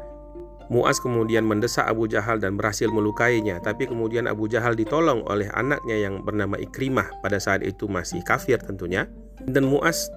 Muaz 0.71 1.03
kemudian 1.03 1.43
mendesak 1.43 1.83
Abu 1.83 2.07
Jahal 2.07 2.39
dan 2.39 2.55
berhasil 2.55 2.87
melukainya, 2.87 3.59
tapi 3.59 3.91
kemudian 3.91 4.23
Abu 4.23 4.47
Jahal 4.47 4.79
ditolong 4.79 5.27
oleh 5.27 5.51
anaknya 5.51 6.07
yang 6.07 6.23
bernama 6.23 6.55
Ikrimah 6.55 7.11
pada 7.19 7.43
saat 7.43 7.59
itu 7.59 7.91
masih 7.91 8.23
kafir 8.23 8.63
tentunya. 8.63 9.03
Dan 9.43 9.67
Muaz 9.67 10.07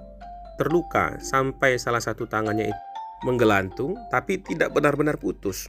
terluka 0.63 1.19
sampai 1.19 1.75
salah 1.75 2.01
satu 2.01 2.31
tangannya 2.31 2.71
itu 2.71 2.83
menggelantung 3.27 3.99
tapi 4.15 4.39
tidak 4.39 4.71
benar-benar 4.71 5.19
putus. 5.19 5.67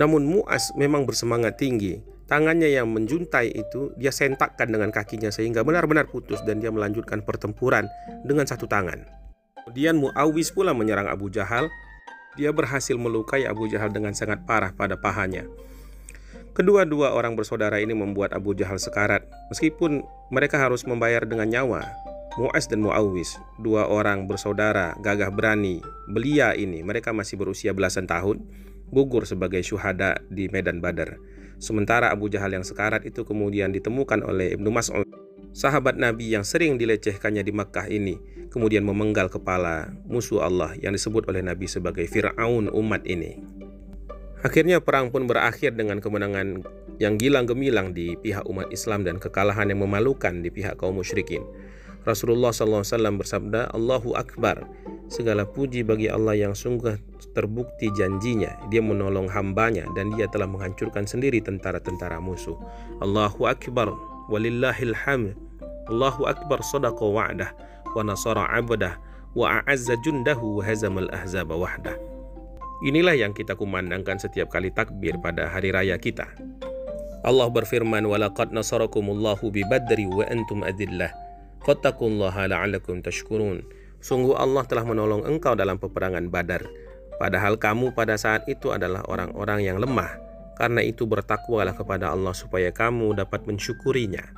Namun 0.00 0.24
Muaz 0.24 0.72
memang 0.80 1.04
bersemangat 1.04 1.60
tinggi. 1.60 2.00
Tangannya 2.24 2.72
yang 2.72 2.88
menjuntai 2.88 3.52
itu 3.52 3.92
dia 4.00 4.08
sentakkan 4.08 4.72
dengan 4.72 4.88
kakinya 4.88 5.28
sehingga 5.28 5.60
benar-benar 5.60 6.08
putus 6.08 6.40
dan 6.48 6.62
dia 6.62 6.72
melanjutkan 6.72 7.20
pertempuran 7.20 7.84
dengan 8.24 8.48
satu 8.48 8.64
tangan. 8.64 9.04
Kemudian 9.68 10.00
Muawis 10.00 10.48
pula 10.48 10.72
menyerang 10.72 11.04
Abu 11.10 11.28
Jahal. 11.28 11.68
Dia 12.38 12.54
berhasil 12.54 12.94
melukai 12.96 13.44
Abu 13.44 13.68
Jahal 13.68 13.92
dengan 13.92 14.16
sangat 14.16 14.46
parah 14.48 14.72
pada 14.72 14.96
pahanya. 14.96 15.44
Kedua-dua 16.54 17.12
orang 17.12 17.34
bersaudara 17.34 17.82
ini 17.82 17.94
membuat 17.94 18.32
Abu 18.32 18.54
Jahal 18.54 18.78
sekarat, 18.78 19.26
meskipun 19.50 20.02
mereka 20.30 20.58
harus 20.58 20.86
membayar 20.86 21.26
dengan 21.26 21.50
nyawa. 21.50 21.82
Mu'az 22.38 22.70
dan 22.70 22.86
Muawis, 22.86 23.34
dua 23.58 23.90
orang 23.90 24.30
bersaudara 24.30 24.94
gagah 25.02 25.34
berani, 25.34 25.82
belia 26.06 26.54
ini, 26.54 26.86
mereka 26.86 27.10
masih 27.10 27.34
berusia 27.34 27.74
belasan 27.74 28.06
tahun, 28.06 28.46
gugur 28.90 29.26
sebagai 29.26 29.62
syuhada 29.62 30.18
di 30.28 30.50
Medan 30.50 30.82
Badar. 30.82 31.16
Sementara 31.60 32.10
Abu 32.10 32.30
Jahal 32.30 32.56
yang 32.56 32.66
sekarat 32.66 33.06
itu 33.06 33.22
kemudian 33.22 33.70
ditemukan 33.70 34.24
oleh 34.26 34.56
Ibnu 34.56 34.70
Mas'ud, 34.72 35.06
sahabat 35.50 35.98
Nabi 35.98 36.32
yang 36.34 36.46
sering 36.46 36.78
dilecehkannya 36.78 37.42
di 37.42 37.52
Makkah 37.52 37.86
ini, 37.90 38.18
kemudian 38.48 38.82
memenggal 38.82 39.28
kepala 39.28 39.92
musuh 40.08 40.42
Allah 40.42 40.74
yang 40.80 40.96
disebut 40.96 41.28
oleh 41.30 41.44
Nabi 41.44 41.68
sebagai 41.68 42.06
Fir'aun 42.08 42.72
umat 42.72 43.04
ini. 43.06 43.38
Akhirnya 44.40 44.80
perang 44.80 45.12
pun 45.12 45.28
berakhir 45.28 45.76
dengan 45.76 46.00
kemenangan 46.00 46.64
yang 46.96 47.20
gilang 47.20 47.44
gemilang 47.44 47.92
di 47.92 48.16
pihak 48.16 48.48
umat 48.48 48.72
Islam 48.72 49.04
dan 49.04 49.20
kekalahan 49.20 49.68
yang 49.68 49.84
memalukan 49.84 50.40
di 50.40 50.48
pihak 50.48 50.80
kaum 50.80 50.96
musyrikin. 50.96 51.44
Rasulullah 52.08 52.50
SAW 52.54 53.20
bersabda, 53.20 53.68
Allahu 53.76 54.16
Akbar, 54.16 54.64
segala 55.12 55.44
puji 55.44 55.84
bagi 55.84 56.08
Allah 56.08 56.32
yang 56.32 56.56
sungguh 56.56 56.96
terbukti 57.36 57.92
janjinya. 57.92 58.56
Dia 58.72 58.80
menolong 58.80 59.28
hambanya 59.28 59.84
dan 59.92 60.14
dia 60.16 60.24
telah 60.30 60.48
menghancurkan 60.48 61.04
sendiri 61.04 61.44
tentara-tentara 61.44 62.16
musuh. 62.18 62.56
Allahu 63.04 63.44
Akbar, 63.50 63.92
walillahil 64.32 64.96
hamd. 64.96 65.36
Allahu 65.92 66.24
Akbar 66.30 66.62
sadaqa 66.64 67.04
wa'dah 67.04 67.50
wa 67.92 68.02
nasara 68.06 68.46
abadah, 68.54 68.96
wa 69.36 69.60
a'azza 69.60 69.98
jundahu 70.00 70.58
wa 70.58 70.62
hazamal 70.64 71.10
ahzaba 71.10 71.52
wahdah. 71.52 71.94
Inilah 72.80 73.12
yang 73.12 73.36
kita 73.36 73.52
kumandangkan 73.60 74.16
setiap 74.16 74.48
kali 74.48 74.72
takbir 74.72 75.20
pada 75.20 75.52
hari 75.52 75.68
raya 75.68 76.00
kita. 76.00 76.24
Allah 77.20 77.52
berfirman, 77.52 78.08
"Walaqad 78.08 78.56
nasarakumullahu 78.56 79.52
bi 79.52 79.60
Badri 79.68 80.08
wa 80.08 80.24
antum 80.24 80.64
adillah." 80.64 81.12
Fattakullaha 81.60 82.48
la'alakum 82.48 83.04
tashkurun. 83.04 83.60
Sungguh 84.00 84.32
Allah 84.32 84.64
telah 84.64 84.88
menolong 84.88 85.28
engkau 85.28 85.52
dalam 85.52 85.76
peperangan 85.76 86.32
Badar. 86.32 86.64
Padahal 87.20 87.60
kamu 87.60 87.92
pada 87.92 88.16
saat 88.16 88.48
itu 88.48 88.72
adalah 88.72 89.04
orang-orang 89.04 89.60
yang 89.60 89.76
lemah. 89.76 90.08
Karena 90.56 90.80
itu 90.80 91.04
bertakwalah 91.04 91.76
kepada 91.76 92.12
Allah 92.16 92.32
supaya 92.32 92.72
kamu 92.72 93.12
dapat 93.12 93.44
mensyukurinya. 93.44 94.32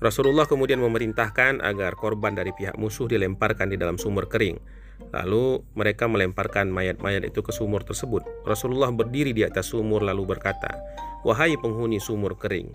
Rasulullah 0.00 0.48
kemudian 0.48 0.80
memerintahkan 0.80 1.60
agar 1.60 1.92
korban 1.94 2.32
dari 2.32 2.56
pihak 2.56 2.80
musuh 2.80 3.04
dilemparkan 3.04 3.68
di 3.68 3.76
dalam 3.76 4.00
sumur 4.00 4.32
kering. 4.32 4.56
Lalu 5.12 5.60
mereka 5.76 6.08
melemparkan 6.08 6.72
mayat-mayat 6.72 7.28
itu 7.28 7.44
ke 7.44 7.52
sumur 7.52 7.84
tersebut. 7.84 8.24
Rasulullah 8.48 8.88
berdiri 8.88 9.36
di 9.36 9.44
atas 9.44 9.68
sumur 9.70 10.00
lalu 10.00 10.24
berkata, 10.24 10.72
"Wahai 11.20 11.54
penghuni 11.60 12.00
sumur 12.00 12.34
kering, 12.40 12.72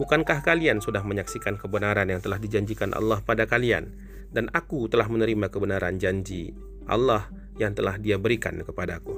Bukankah 0.00 0.40
kalian 0.40 0.80
sudah 0.80 1.04
menyaksikan 1.04 1.60
kebenaran 1.60 2.08
yang 2.08 2.24
telah 2.24 2.40
dijanjikan 2.40 2.96
Allah 2.96 3.20
pada 3.20 3.44
kalian? 3.44 3.92
Dan 4.32 4.48
aku 4.48 4.88
telah 4.88 5.04
menerima 5.04 5.52
kebenaran 5.52 6.00
janji 6.00 6.56
Allah 6.88 7.28
yang 7.60 7.76
telah 7.76 8.00
dia 8.00 8.16
berikan 8.16 8.56
kepadaku. 8.64 9.12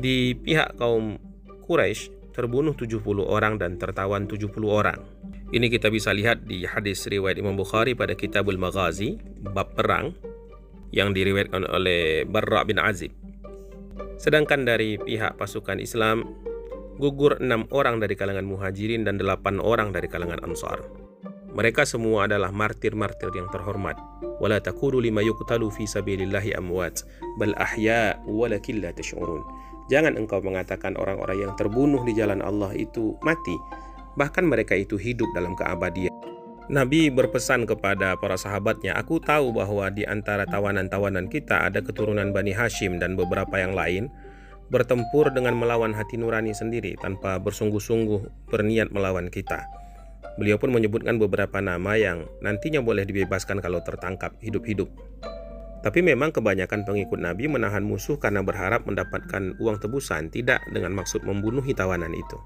Di 0.00 0.32
pihak 0.32 0.80
kaum 0.80 1.20
Quraisy 1.68 2.32
terbunuh 2.32 2.72
70 2.72 3.04
orang 3.20 3.60
dan 3.60 3.76
tertawan 3.76 4.24
70 4.24 4.48
orang. 4.64 4.96
Ini 5.52 5.68
kita 5.68 5.92
bisa 5.92 6.16
lihat 6.16 6.48
di 6.48 6.64
hadis 6.64 7.04
riwayat 7.04 7.36
Imam 7.36 7.52
Bukhari 7.52 7.92
pada 7.92 8.16
Kitabul 8.16 8.56
Maghazi, 8.56 9.20
bab 9.44 9.76
perang 9.76 10.16
yang 10.88 11.12
diriwayatkan 11.12 11.68
oleh 11.68 12.24
Barra 12.24 12.64
bin 12.64 12.80
Azib. 12.80 13.12
Sedangkan 14.16 14.64
dari 14.64 14.96
pihak 14.96 15.36
pasukan 15.36 15.76
Islam 15.76 16.24
gugur 17.00 17.40
enam 17.40 17.64
orang 17.72 18.00
dari 18.02 18.16
kalangan 18.18 18.44
muhajirin 18.44 19.04
dan 19.06 19.16
delapan 19.16 19.62
orang 19.62 19.92
dari 19.92 20.08
kalangan 20.08 20.40
ansar. 20.44 20.80
Mereka 21.52 21.84
semua 21.84 22.24
adalah 22.24 22.48
martir-martir 22.48 23.28
yang 23.36 23.44
terhormat. 23.52 24.00
Wala 24.40 24.56
lima 25.04 25.20
yuqtalu 25.20 25.68
fi 25.68 25.84
amwat, 26.56 27.04
bal 27.36 27.52
ahya 27.60 28.16
walakin 28.24 28.80
la. 28.80 28.90
Jangan 29.92 30.16
engkau 30.16 30.40
mengatakan 30.40 30.96
orang-orang 30.96 31.44
yang 31.44 31.52
terbunuh 31.60 32.00
di 32.08 32.16
jalan 32.16 32.40
Allah 32.40 32.72
itu 32.72 33.20
mati, 33.20 33.52
bahkan 34.16 34.48
mereka 34.48 34.72
itu 34.72 34.96
hidup 34.96 35.28
dalam 35.36 35.52
keabadian. 35.52 36.08
Nabi 36.72 37.12
berpesan 37.12 37.68
kepada 37.68 38.16
para 38.16 38.40
sahabatnya, 38.40 38.96
"Aku 38.96 39.20
tahu 39.20 39.52
bahwa 39.52 39.92
di 39.92 40.08
antara 40.08 40.48
tawanan-tawanan 40.48 41.28
kita 41.28 41.68
ada 41.68 41.84
keturunan 41.84 42.32
Bani 42.32 42.56
Hashim 42.56 42.96
dan 42.96 43.12
beberapa 43.12 43.60
yang 43.60 43.76
lain 43.76 44.08
bertempur 44.72 45.28
dengan 45.36 45.52
melawan 45.52 45.92
hati 45.92 46.16
nurani 46.16 46.56
sendiri 46.56 46.96
tanpa 46.96 47.36
bersungguh-sungguh 47.36 48.48
berniat 48.48 48.88
melawan 48.88 49.28
kita. 49.28 49.68
Beliau 50.40 50.56
pun 50.56 50.72
menyebutkan 50.72 51.20
beberapa 51.20 51.60
nama 51.60 51.92
yang 52.00 52.24
nantinya 52.40 52.80
boleh 52.80 53.04
dibebaskan 53.04 53.60
kalau 53.60 53.84
tertangkap 53.84 54.32
hidup-hidup. 54.40 54.88
Tapi 55.84 56.00
memang 56.00 56.32
kebanyakan 56.32 56.88
pengikut 56.88 57.20
Nabi 57.20 57.52
menahan 57.52 57.84
musuh 57.84 58.16
karena 58.16 58.40
berharap 58.40 58.88
mendapatkan 58.88 59.60
uang 59.60 59.76
tebusan, 59.82 60.32
tidak 60.32 60.64
dengan 60.72 60.96
maksud 60.96 61.20
membunuh 61.26 61.60
tawanan 61.76 62.16
itu. 62.16 62.38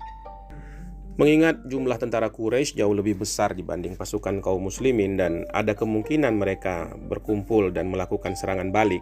Mengingat 1.17 1.65
jumlah 1.65 1.97
tentara 1.97 2.29
Quraisy 2.29 2.77
jauh 2.77 2.93
lebih 2.93 3.23
besar 3.23 3.57
dibanding 3.57 3.97
pasukan 3.97 4.45
kaum 4.45 4.69
muslimin 4.69 5.17
dan 5.17 5.49
ada 5.55 5.73
kemungkinan 5.73 6.37
mereka 6.37 6.93
berkumpul 7.09 7.73
dan 7.73 7.89
melakukan 7.89 8.37
serangan 8.37 8.69
balik, 8.69 9.01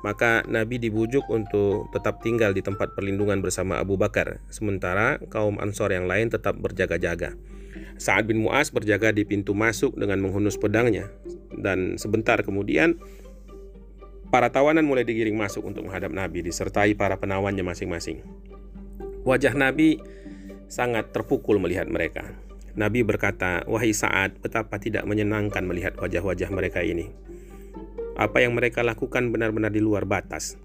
maka 0.00 0.40
Nabi 0.48 0.80
dibujuk 0.80 1.28
untuk 1.28 1.92
tetap 1.92 2.24
tinggal 2.24 2.56
di 2.56 2.64
tempat 2.64 2.96
perlindungan 2.96 3.44
bersama 3.44 3.80
Abu 3.80 4.00
Bakar, 4.00 4.40
sementara 4.48 5.20
kaum 5.28 5.60
Ansor 5.60 5.92
yang 5.92 6.08
lain 6.08 6.32
tetap 6.32 6.56
berjaga-jaga. 6.56 7.36
Sa'ad 8.00 8.24
bin 8.24 8.40
Mu'az 8.40 8.72
berjaga 8.72 9.12
di 9.12 9.28
pintu 9.28 9.52
masuk 9.52 9.94
dengan 9.94 10.24
menghunus 10.24 10.56
pedangnya, 10.56 11.12
dan 11.52 12.00
sebentar 12.00 12.40
kemudian 12.40 12.96
para 14.32 14.48
tawanan 14.48 14.88
mulai 14.88 15.04
digiring 15.04 15.36
masuk 15.36 15.68
untuk 15.68 15.84
menghadap 15.84 16.08
Nabi, 16.08 16.40
disertai 16.40 16.96
para 16.96 17.20
penawannya 17.20 17.60
masing-masing. 17.60 18.24
Wajah 19.28 19.52
Nabi 19.52 20.00
sangat 20.70 21.12
terpukul 21.12 21.60
melihat 21.60 21.90
mereka. 21.92 22.24
Nabi 22.78 23.02
berkata, 23.02 23.66
"Wahai 23.66 23.90
Sa'ad, 23.92 24.38
betapa 24.40 24.78
tidak 24.80 25.04
menyenangkan 25.04 25.66
melihat 25.66 25.98
wajah-wajah 25.98 26.48
mereka 26.54 26.80
ini." 26.80 27.10
Apa 28.20 28.44
yang 28.44 28.52
mereka 28.52 28.84
lakukan 28.84 29.32
benar-benar 29.32 29.72
di 29.72 29.80
luar 29.80 30.04
batas. 30.04 30.60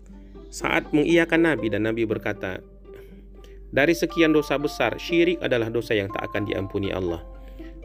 Saat 0.51 0.91
mengiyakan 0.91 1.47
Nabi 1.47 1.71
dan 1.71 1.87
Nabi 1.87 2.03
berkata, 2.03 2.59
dari 3.71 3.95
sekian 3.95 4.35
dosa 4.35 4.59
besar, 4.59 4.95
syirik 4.99 5.39
adalah 5.39 5.71
dosa 5.71 5.95
yang 5.95 6.11
tak 6.11 6.31
akan 6.31 6.47
diampuni 6.47 6.91
Allah. 6.91 7.23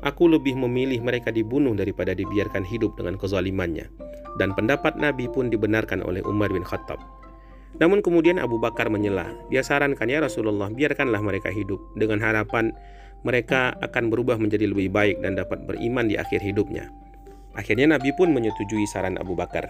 Aku 0.02 0.26
lebih 0.26 0.54
memilih 0.58 1.02
mereka 1.02 1.30
dibunuh 1.30 1.74
daripada 1.74 2.14
dibiarkan 2.14 2.66
hidup 2.66 2.94
dengan 2.98 3.18
kezalimannya. 3.18 3.90
Dan 4.38 4.54
pendapat 4.54 4.94
Nabi 4.98 5.26
pun 5.26 5.50
dibenarkan 5.50 6.06
oleh 6.06 6.22
Umar 6.22 6.54
bin 6.54 6.62
Khattab. 6.62 7.02
Namun 7.82 8.00
kemudian 8.06 8.38
Abu 8.38 8.56
Bakar 8.62 8.86
menyela. 8.86 9.34
Dia 9.50 9.66
sarankan 9.66 10.06
ya 10.06 10.22
Rasulullah, 10.22 10.70
biarkanlah 10.70 11.20
mereka 11.20 11.50
hidup 11.50 11.78
dengan 11.98 12.22
harapan 12.22 12.70
mereka 13.20 13.76
akan 13.84 14.08
berubah 14.08 14.40
menjadi 14.40 14.70
lebih 14.70 14.88
baik 14.88 15.20
dan 15.20 15.36
dapat 15.36 15.68
beriman 15.68 16.08
di 16.08 16.16
akhir 16.16 16.40
hidupnya. 16.40 16.88
Akhirnya 17.60 17.92
Nabi 17.92 18.16
pun 18.16 18.32
menyetujui 18.32 18.88
saran 18.88 19.20
Abu 19.20 19.36
Bakar. 19.36 19.68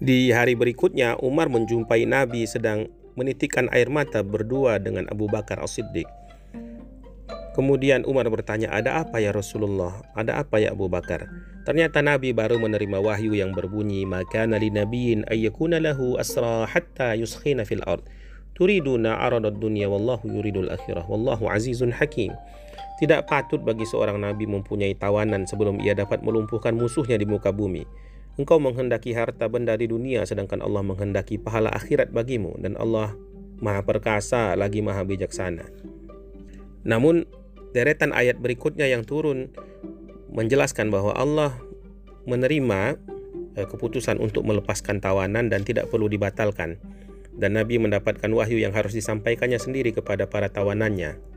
Di 0.00 0.32
hari 0.32 0.56
berikutnya, 0.56 1.20
Umar 1.20 1.52
menjumpai 1.52 2.08
Nabi 2.08 2.48
sedang 2.48 2.88
menitikkan 3.20 3.68
air 3.68 3.92
mata 3.92 4.24
berdua 4.24 4.80
dengan 4.80 5.04
Abu 5.12 5.28
Bakar 5.28 5.60
As-Siddiq. 5.60 6.08
Kemudian 7.54 8.02
Umar 8.02 8.26
bertanya, 8.26 8.66
"Ada 8.74 9.06
apa 9.06 9.22
ya 9.22 9.30
Rasulullah? 9.30 10.02
Ada 10.18 10.42
apa 10.42 10.58
ya 10.58 10.74
Abu 10.74 10.90
Bakar?" 10.90 11.30
Ternyata 11.62 12.02
Nabi 12.02 12.34
baru 12.34 12.58
menerima 12.58 12.98
wahyu 12.98 13.30
yang 13.38 13.54
berbunyi, 13.54 14.02
"Maka 14.02 14.42
nali 14.42 14.74
nabiyin 14.74 15.22
ayyakuna 15.30 15.78
lahu 15.78 16.18
asra 16.18 16.66
hatta 16.66 17.14
yuskhina 17.14 17.62
fil 17.62 17.84
ard. 17.86 18.02
Turiduna 18.58 19.22
aradad 19.22 19.62
dunya 19.62 19.86
wallahu 19.86 20.26
yuridul 20.26 20.66
akhirah. 20.66 21.06
Wallahu 21.06 21.46
azizun 21.46 21.94
hakim." 21.94 22.34
Tidak 23.04 23.28
patut 23.28 23.60
bagi 23.60 23.84
seorang 23.84 24.16
nabi 24.16 24.48
mempunyai 24.48 24.96
tawanan 24.96 25.44
sebelum 25.44 25.76
ia 25.76 25.92
dapat 25.92 26.24
melumpuhkan 26.24 26.72
musuhnya 26.72 27.20
di 27.20 27.28
muka 27.28 27.52
bumi. 27.52 27.84
Engkau 28.40 28.56
menghendaki 28.56 29.12
harta 29.12 29.44
benda 29.44 29.76
di 29.76 29.84
dunia 29.84 30.24
sedangkan 30.24 30.64
Allah 30.64 30.80
menghendaki 30.80 31.36
pahala 31.36 31.68
akhirat 31.68 32.16
bagimu 32.16 32.56
dan 32.64 32.80
Allah 32.80 33.12
Maha 33.60 33.84
perkasa 33.84 34.56
lagi 34.56 34.80
Maha 34.80 35.04
bijaksana. 35.04 35.68
Namun 36.88 37.28
deretan 37.76 38.16
ayat 38.16 38.40
berikutnya 38.40 38.88
yang 38.88 39.04
turun 39.04 39.52
menjelaskan 40.32 40.88
bahwa 40.88 41.12
Allah 41.12 41.60
menerima 42.24 42.96
eh, 43.60 43.68
keputusan 43.68 44.16
untuk 44.16 44.48
melepaskan 44.48 45.04
tawanan 45.04 45.52
dan 45.52 45.60
tidak 45.60 45.92
perlu 45.92 46.08
dibatalkan 46.08 46.80
dan 47.36 47.52
Nabi 47.52 47.76
mendapatkan 47.76 48.32
wahyu 48.32 48.64
yang 48.64 48.72
harus 48.72 48.96
disampaikannya 48.96 49.60
sendiri 49.60 49.92
kepada 49.92 50.24
para 50.24 50.48
tawanannya. 50.48 51.33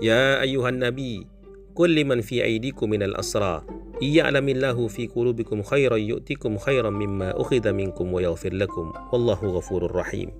Ya 0.00 0.40
ayuhan 0.40 0.80
Nabi, 0.80 1.28
qul 1.76 1.92
liman 1.92 2.24
fi 2.24 2.40
aydikum 2.40 2.88
minal 2.88 3.12
asra 3.20 3.60
iya'lamillahu 4.00 4.88
fi 4.88 5.06
qulubikum 5.06 5.60
khairan 5.60 6.00
yu'tikum 6.00 6.56
khairan 6.56 6.96
mimma 6.96 7.36
ukhidha 7.36 7.76
minkum 7.76 8.08
wa 8.08 8.24
yaghfir 8.24 8.56
lakum 8.56 8.96
wallahu 9.12 9.60
ghafurur 9.60 9.92
rahim. 9.92 10.32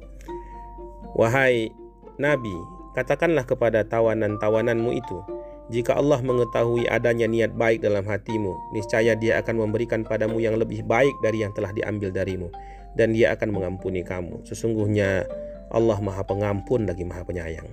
Wahai 1.12 1.68
Nabi, 2.16 2.56
Katakanlah 2.90 3.46
kepada 3.46 3.86
tawanan-tawananmu 3.86 4.90
itu, 4.98 5.22
jika 5.70 5.94
Allah 5.94 6.18
mengetahui 6.26 6.90
adanya 6.90 7.30
niat 7.30 7.54
baik 7.54 7.86
dalam 7.86 8.02
hatimu, 8.02 8.50
niscaya 8.74 9.14
Dia 9.14 9.38
akan 9.38 9.62
memberikan 9.62 10.02
padamu 10.02 10.42
yang 10.42 10.58
lebih 10.58 10.82
baik 10.82 11.14
dari 11.22 11.46
yang 11.46 11.54
telah 11.54 11.70
diambil 11.70 12.10
darimu, 12.10 12.50
dan 12.98 13.14
Dia 13.14 13.38
akan 13.38 13.54
mengampuni 13.54 14.02
kamu. 14.02 14.42
Sesungguhnya 14.42 15.22
Allah 15.70 16.02
Maha 16.02 16.26
Pengampun 16.26 16.90
lagi 16.90 17.06
Maha 17.06 17.22
Penyayang. 17.22 17.70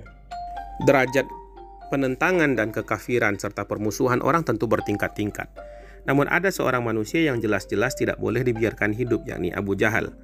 Derajat 0.85 1.25
penentangan 1.89 2.55
dan 2.55 2.69
kekafiran 2.75 3.39
serta 3.39 3.65
permusuhan 3.65 4.19
orang 4.23 4.43
tentu 4.43 4.67
bertingkat-tingkat. 4.67 5.49
Namun 6.07 6.31
ada 6.31 6.47
seorang 6.47 6.83
manusia 6.87 7.27
yang 7.27 7.43
jelas-jelas 7.43 7.99
tidak 7.99 8.15
boleh 8.17 8.43
dibiarkan 8.43 8.95
hidup, 8.95 9.27
yakni 9.27 9.51
Abu 9.51 9.75
Jahal. 9.75 10.15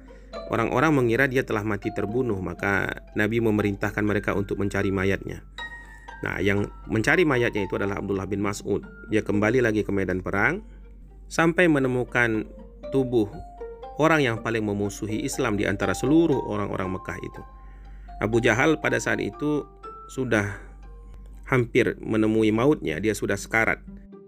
Orang-orang 0.48 0.96
mengira 0.96 1.28
dia 1.28 1.44
telah 1.44 1.62
mati 1.62 1.92
terbunuh, 1.92 2.40
maka 2.40 3.04
Nabi 3.14 3.38
memerintahkan 3.44 4.02
mereka 4.02 4.32
untuk 4.32 4.58
mencari 4.58 4.90
mayatnya. 4.90 5.44
Nah, 6.24 6.40
yang 6.40 6.72
mencari 6.88 7.28
mayatnya 7.28 7.68
itu 7.68 7.76
adalah 7.76 8.00
Abdullah 8.00 8.24
bin 8.24 8.40
Mas'ud. 8.40 8.80
Dia 9.12 9.20
kembali 9.20 9.60
lagi 9.60 9.84
ke 9.84 9.92
medan 9.92 10.24
perang 10.24 10.64
sampai 11.28 11.68
menemukan 11.68 12.48
tubuh 12.88 13.28
orang 14.00 14.24
yang 14.24 14.36
paling 14.40 14.64
memusuhi 14.64 15.20
Islam 15.20 15.60
di 15.60 15.68
antara 15.68 15.92
seluruh 15.92 16.48
orang-orang 16.48 16.96
Mekah 16.96 17.18
itu. 17.20 17.42
Abu 18.24 18.40
Jahal 18.40 18.80
pada 18.80 18.96
saat 18.96 19.20
itu 19.20 19.68
sudah 20.08 20.73
hampir 21.44 21.96
menemui 22.00 22.50
mautnya, 22.50 23.00
dia 23.00 23.12
sudah 23.12 23.36
sekarat. 23.36 23.80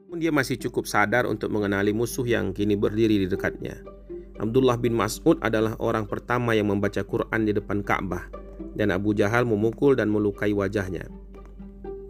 Namun 0.06 0.18
dia 0.22 0.32
masih 0.32 0.56
cukup 0.60 0.88
sadar 0.88 1.28
untuk 1.28 1.52
mengenali 1.52 1.92
musuh 1.92 2.24
yang 2.24 2.52
kini 2.52 2.76
berdiri 2.76 3.24
di 3.24 3.26
dekatnya. 3.28 3.80
Abdullah 4.36 4.76
bin 4.76 4.92
Mas'ud 4.92 5.40
adalah 5.40 5.76
orang 5.80 6.04
pertama 6.04 6.52
yang 6.52 6.68
membaca 6.68 7.00
Quran 7.00 7.48
di 7.48 7.56
depan 7.56 7.80
Ka'bah 7.80 8.28
dan 8.76 8.92
Abu 8.92 9.16
Jahal 9.16 9.48
memukul 9.48 9.96
dan 9.96 10.12
melukai 10.12 10.52
wajahnya. 10.52 11.08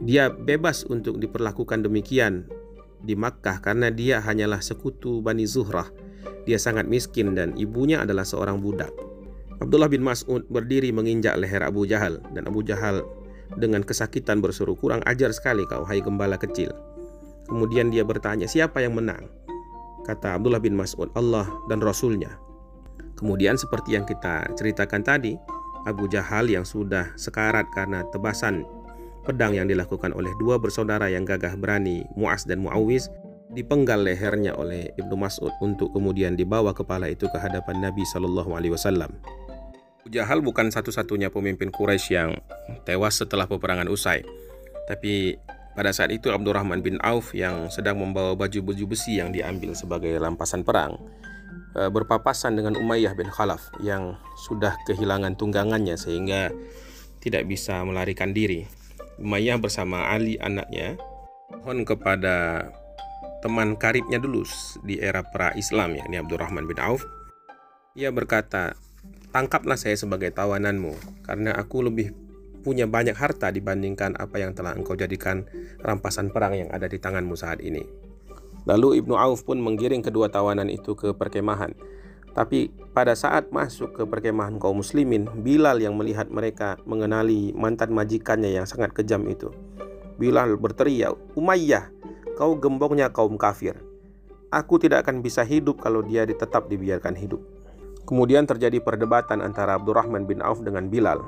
Dia 0.02 0.28
bebas 0.28 0.82
untuk 0.86 1.22
diperlakukan 1.22 1.86
demikian 1.86 2.50
di 3.00 3.14
Makkah 3.14 3.62
karena 3.62 3.88
dia 3.94 4.18
hanyalah 4.18 4.58
sekutu 4.60 5.22
Bani 5.22 5.46
Zuhrah. 5.46 5.88
Dia 6.46 6.58
sangat 6.58 6.86
miskin 6.86 7.34
dan 7.34 7.54
ibunya 7.58 8.02
adalah 8.02 8.26
seorang 8.26 8.58
budak. 8.58 8.90
Abdullah 9.62 9.88
bin 9.88 10.04
Mas'ud 10.04 10.44
berdiri 10.52 10.92
menginjak 10.92 11.38
leher 11.40 11.64
Abu 11.64 11.88
Jahal 11.88 12.20
dan 12.36 12.44
Abu 12.44 12.60
Jahal 12.60 13.06
dengan 13.54 13.86
kesakitan 13.86 14.42
berseru 14.42 14.74
kurang 14.74 15.06
ajar 15.06 15.30
sekali 15.30 15.62
kau 15.70 15.86
hai 15.86 16.02
gembala 16.02 16.34
kecil. 16.34 16.74
Kemudian 17.46 17.94
dia 17.94 18.02
bertanya 18.02 18.50
siapa 18.50 18.82
yang 18.82 18.98
menang? 18.98 19.30
kata 20.06 20.38
Abdullah 20.38 20.62
bin 20.62 20.78
Mas'ud, 20.78 21.10
Allah 21.18 21.50
dan 21.66 21.82
Rasulnya. 21.82 22.38
Kemudian 23.18 23.58
seperti 23.58 23.98
yang 23.98 24.06
kita 24.06 24.46
ceritakan 24.54 25.02
tadi, 25.02 25.34
Abu 25.82 26.06
Jahal 26.06 26.46
yang 26.46 26.62
sudah 26.62 27.10
sekarat 27.18 27.66
karena 27.74 28.06
tebasan 28.14 28.62
pedang 29.26 29.58
yang 29.58 29.66
dilakukan 29.66 30.14
oleh 30.14 30.30
dua 30.38 30.62
bersaudara 30.62 31.10
yang 31.10 31.26
gagah 31.26 31.58
berani, 31.58 32.06
Mu'az 32.14 32.46
dan 32.46 32.62
Mu'awiz, 32.62 33.10
dipenggal 33.50 34.06
lehernya 34.06 34.54
oleh 34.54 34.94
Ibnu 34.94 35.18
Mas'ud 35.18 35.50
untuk 35.58 35.90
kemudian 35.90 36.38
dibawa 36.38 36.70
kepala 36.70 37.10
itu 37.10 37.26
ke 37.26 37.38
hadapan 37.42 37.82
Nabi 37.82 38.06
Wasallam. 38.06 39.10
Jahal 40.06 40.38
bukan 40.42 40.70
satu-satunya 40.70 41.34
pemimpin 41.34 41.74
Quraisy 41.74 42.08
yang 42.14 42.30
tewas 42.86 43.18
setelah 43.18 43.50
peperangan 43.50 43.90
usai, 43.90 44.22
tapi 44.86 45.34
pada 45.76 45.92
saat 45.92 46.08
itu 46.14 46.32
Abdurrahman 46.32 46.80
bin 46.80 46.96
Auf 47.04 47.36
yang 47.36 47.68
sedang 47.68 48.00
membawa 48.00 48.32
baju-baju 48.32 48.96
besi 48.96 49.20
yang 49.20 49.28
diambil 49.34 49.76
sebagai 49.76 50.16
rampasan 50.16 50.64
perang 50.64 50.96
e, 51.76 51.92
berpapasan 51.92 52.56
dengan 52.56 52.80
Umayyah 52.80 53.12
bin 53.12 53.28
Khalaf 53.28 53.68
yang 53.84 54.16
sudah 54.48 54.72
kehilangan 54.88 55.36
tunggangannya 55.36 56.00
sehingga 56.00 56.48
tidak 57.20 57.44
bisa 57.44 57.84
melarikan 57.84 58.32
diri. 58.32 58.64
Umayyah 59.20 59.60
bersama 59.60 60.08
Ali 60.08 60.40
anaknya 60.40 60.96
mohon 61.52 61.84
kepada 61.84 62.68
teman 63.44 63.76
karibnya 63.76 64.16
dulu 64.16 64.48
di 64.80 64.96
era 64.96 65.20
pra 65.20 65.52
Islam 65.52 65.92
ya, 65.92 66.08
ini 66.08 66.16
Abdurrahman 66.16 66.64
bin 66.64 66.80
Auf. 66.80 67.04
Ia 67.96 68.12
berkata, 68.12 68.76
"Tangkaplah 69.36 69.76
saya 69.76 70.00
sebagai 70.00 70.32
tawananmu 70.32 70.96
karena 71.20 71.52
aku 71.52 71.84
lebih 71.84 72.16
punya 72.64 72.88
banyak 72.88 73.12
harta 73.12 73.52
dibandingkan 73.52 74.16
apa 74.16 74.40
yang 74.40 74.56
telah 74.56 74.72
engkau 74.72 74.96
jadikan 74.96 75.44
rampasan 75.84 76.32
perang 76.32 76.56
yang 76.56 76.72
ada 76.72 76.88
di 76.88 76.96
tanganmu 76.96 77.36
saat 77.36 77.60
ini. 77.60 77.84
Lalu 78.64 79.04
Ibnu 79.04 79.12
Auf 79.12 79.44
pun 79.44 79.60
menggiring 79.60 80.00
kedua 80.00 80.32
tawanan 80.32 80.72
itu 80.72 80.96
ke 80.96 81.12
perkemahan. 81.12 81.76
Tapi 82.32 82.72
pada 82.96 83.12
saat 83.12 83.52
masuk 83.52 83.92
ke 83.92 84.08
perkemahan 84.08 84.56
kaum 84.56 84.80
muslimin, 84.80 85.28
Bilal 85.44 85.84
yang 85.84 86.00
melihat 86.00 86.32
mereka 86.32 86.80
mengenali 86.88 87.52
mantan 87.52 87.92
majikannya 87.92 88.56
yang 88.56 88.64
sangat 88.64 88.96
kejam 88.96 89.20
itu. 89.28 89.52
Bilal 90.16 90.56
berteriak, 90.56 91.12
Umayyah, 91.36 91.92
kau 92.40 92.56
gembongnya 92.56 93.12
kaum 93.12 93.36
kafir. 93.36 93.76
Aku 94.48 94.80
tidak 94.80 95.04
akan 95.04 95.20
bisa 95.20 95.44
hidup 95.44 95.76
kalau 95.84 96.00
dia 96.00 96.24
tetap 96.24 96.72
dibiarkan 96.72 97.12
hidup. 97.20 97.55
Kemudian 98.06 98.46
terjadi 98.46 98.78
perdebatan 98.78 99.42
antara 99.42 99.74
Abdurrahman 99.74 100.30
bin 100.30 100.38
Auf 100.38 100.62
dengan 100.62 100.86
Bilal. 100.86 101.26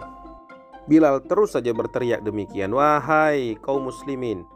Bilal 0.86 1.20
terus 1.26 1.52
saja 1.52 1.74
berteriak 1.74 2.22
demikian, 2.22 2.70
"Wahai 2.72 3.58
kaum 3.60 3.90
muslimin, 3.90 4.46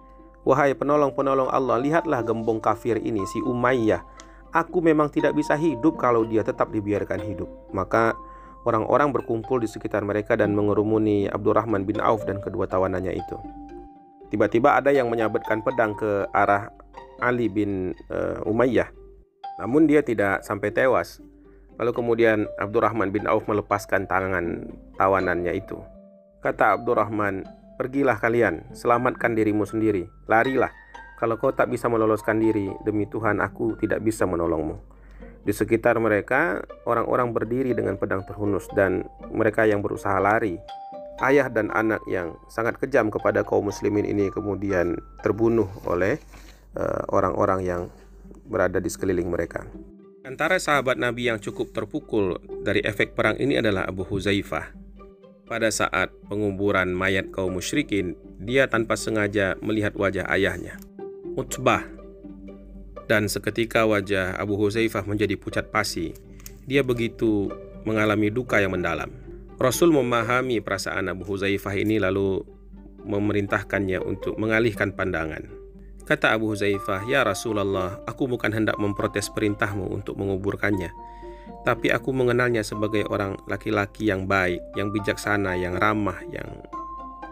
wahai 0.46 0.72
penolong-penolong 0.72 1.50
Allah, 1.50 1.82
lihatlah 1.82 2.22
gembong 2.22 2.62
kafir 2.62 2.96
ini 3.02 3.26
si 3.26 3.42
Umayyah. 3.42 4.00
Aku 4.54 4.80
memang 4.80 5.11
tidak 5.11 5.35
bisa 5.35 5.58
hidup 5.58 5.98
kalau 5.98 6.22
dia 6.24 6.46
tetap 6.46 6.70
dibiarkan 6.70 7.20
hidup." 7.20 7.50
Maka 7.74 8.14
orang-orang 8.62 9.11
berkumpul 9.11 9.58
di 9.58 9.68
sekitar 9.68 10.06
mereka 10.06 10.38
dan 10.38 10.54
mengerumuni 10.54 11.26
Abdurrahman 11.26 11.82
bin 11.82 11.98
Auf 11.98 12.22
dan 12.24 12.38
kedua 12.38 12.70
tawanannya 12.70 13.12
itu. 13.12 13.37
Tiba-tiba 14.32 14.80
ada 14.80 14.88
yang 14.88 15.12
menyabetkan 15.12 15.61
pedang 15.61 15.92
ke 15.92 16.24
arah 16.32 16.72
Ali 17.20 17.52
bin 17.52 17.92
uh, 18.08 18.40
Umayyah. 18.48 18.88
Namun 19.61 19.85
dia 19.85 20.00
tidak 20.00 20.40
sampai 20.40 20.72
tewas. 20.72 21.20
Lalu 21.80 21.92
kemudian 21.96 22.44
Abdurrahman 22.61 23.12
bin 23.14 23.24
Auf 23.24 23.48
melepaskan 23.48 24.04
tangan 24.04 24.68
tawanannya 25.00 25.56
itu. 25.56 25.80
Kata 26.42 26.76
Abdurrahman, 26.76 27.46
pergilah 27.80 28.18
kalian, 28.18 28.66
selamatkan 28.76 29.32
dirimu 29.32 29.64
sendiri, 29.64 30.11
larilah. 30.28 30.70
Kalau 31.22 31.38
kau 31.38 31.54
tak 31.54 31.70
bisa 31.70 31.87
meloloskan 31.87 32.42
diri, 32.42 32.66
demi 32.82 33.06
Tuhan 33.06 33.38
aku 33.38 33.78
tidak 33.78 34.02
bisa 34.02 34.26
menolongmu. 34.26 34.92
Di 35.42 35.50
sekitar 35.50 35.98
mereka, 35.98 36.62
orang-orang 36.87 37.35
berdiri 37.35 37.74
dengan 37.74 37.98
pedang 37.98 38.22
terhunus 38.26 38.66
dan 38.78 39.06
mereka 39.30 39.66
yang 39.66 39.82
berusaha 39.82 40.18
lari. 40.22 40.58
Ayah 41.22 41.50
dan 41.50 41.70
anak 41.74 42.02
yang 42.11 42.35
sangat 42.50 42.78
kejam 42.78 43.11
kepada 43.11 43.46
kaum 43.46 43.70
muslimin 43.70 44.06
ini 44.06 44.30
kemudian 44.30 44.98
terbunuh 45.22 45.70
oleh 45.87 46.18
eh, 46.74 47.02
orang-orang 47.11 47.61
uh, 47.62 47.66
yang 47.66 47.82
berada 48.46 48.82
di 48.82 48.90
sekeliling 48.90 49.30
mereka. 49.30 49.62
Antara 50.22 50.54
sahabat 50.62 51.02
Nabi 51.02 51.26
yang 51.26 51.42
cukup 51.42 51.74
terpukul 51.74 52.38
dari 52.62 52.78
efek 52.87 53.18
perang 53.18 53.35
ini 53.42 53.58
adalah 53.58 53.90
Abu 53.90 54.06
Huzaifah 54.06 54.70
pada 55.50 55.68
saat 55.68 56.14
penguburan 56.30 56.94
mayat 56.94 57.28
kaum 57.35 57.58
musyrikin, 57.58 58.14
dia 58.38 58.70
tanpa 58.70 58.96
sengaja 58.96 59.58
melihat 59.61 59.92
wajah 59.98 60.24
ayahnya, 60.30 60.78
Utbah. 61.35 61.85
Dan 63.11 63.26
seketika 63.28 63.85
wajah 63.85 64.38
Abu 64.38 64.56
Huzaifah 64.56 65.04
menjadi 65.04 65.37
pucat 65.37 65.68
pasi. 65.68 66.16
Dia 66.64 66.80
begitu 66.87 67.52
mengalami 67.82 68.30
duka 68.30 68.62
yang 68.62 68.72
mendalam. 68.72 69.11
Rasul 69.58 69.92
memahami 69.92 70.62
perasaan 70.62 71.11
Abu 71.12 71.26
Huzaifah 71.28 71.76
ini 71.76 71.98
lalu 71.98 72.40
memerintahkannya 73.04 73.98
untuk 74.00 74.38
mengalihkan 74.38 74.94
pandangan. 74.94 75.62
Kata 76.03 76.35
Abu 76.35 76.51
Huzaifah, 76.51 77.07
"Ya 77.07 77.23
Rasulullah, 77.23 78.03
aku 78.11 78.27
bukan 78.27 78.51
hendak 78.51 78.75
memprotes 78.75 79.31
perintahmu 79.31 79.87
untuk 79.87 80.19
menguburkannya, 80.19 80.91
tapi 81.62 81.95
aku 81.95 82.11
mengenalnya 82.11 82.67
sebagai 82.67 83.07
orang 83.07 83.38
laki-laki 83.47 84.11
yang 84.11 84.27
baik, 84.27 84.59
yang 84.75 84.91
bijaksana, 84.91 85.55
yang 85.55 85.79
ramah, 85.79 86.19
yang 86.35 86.49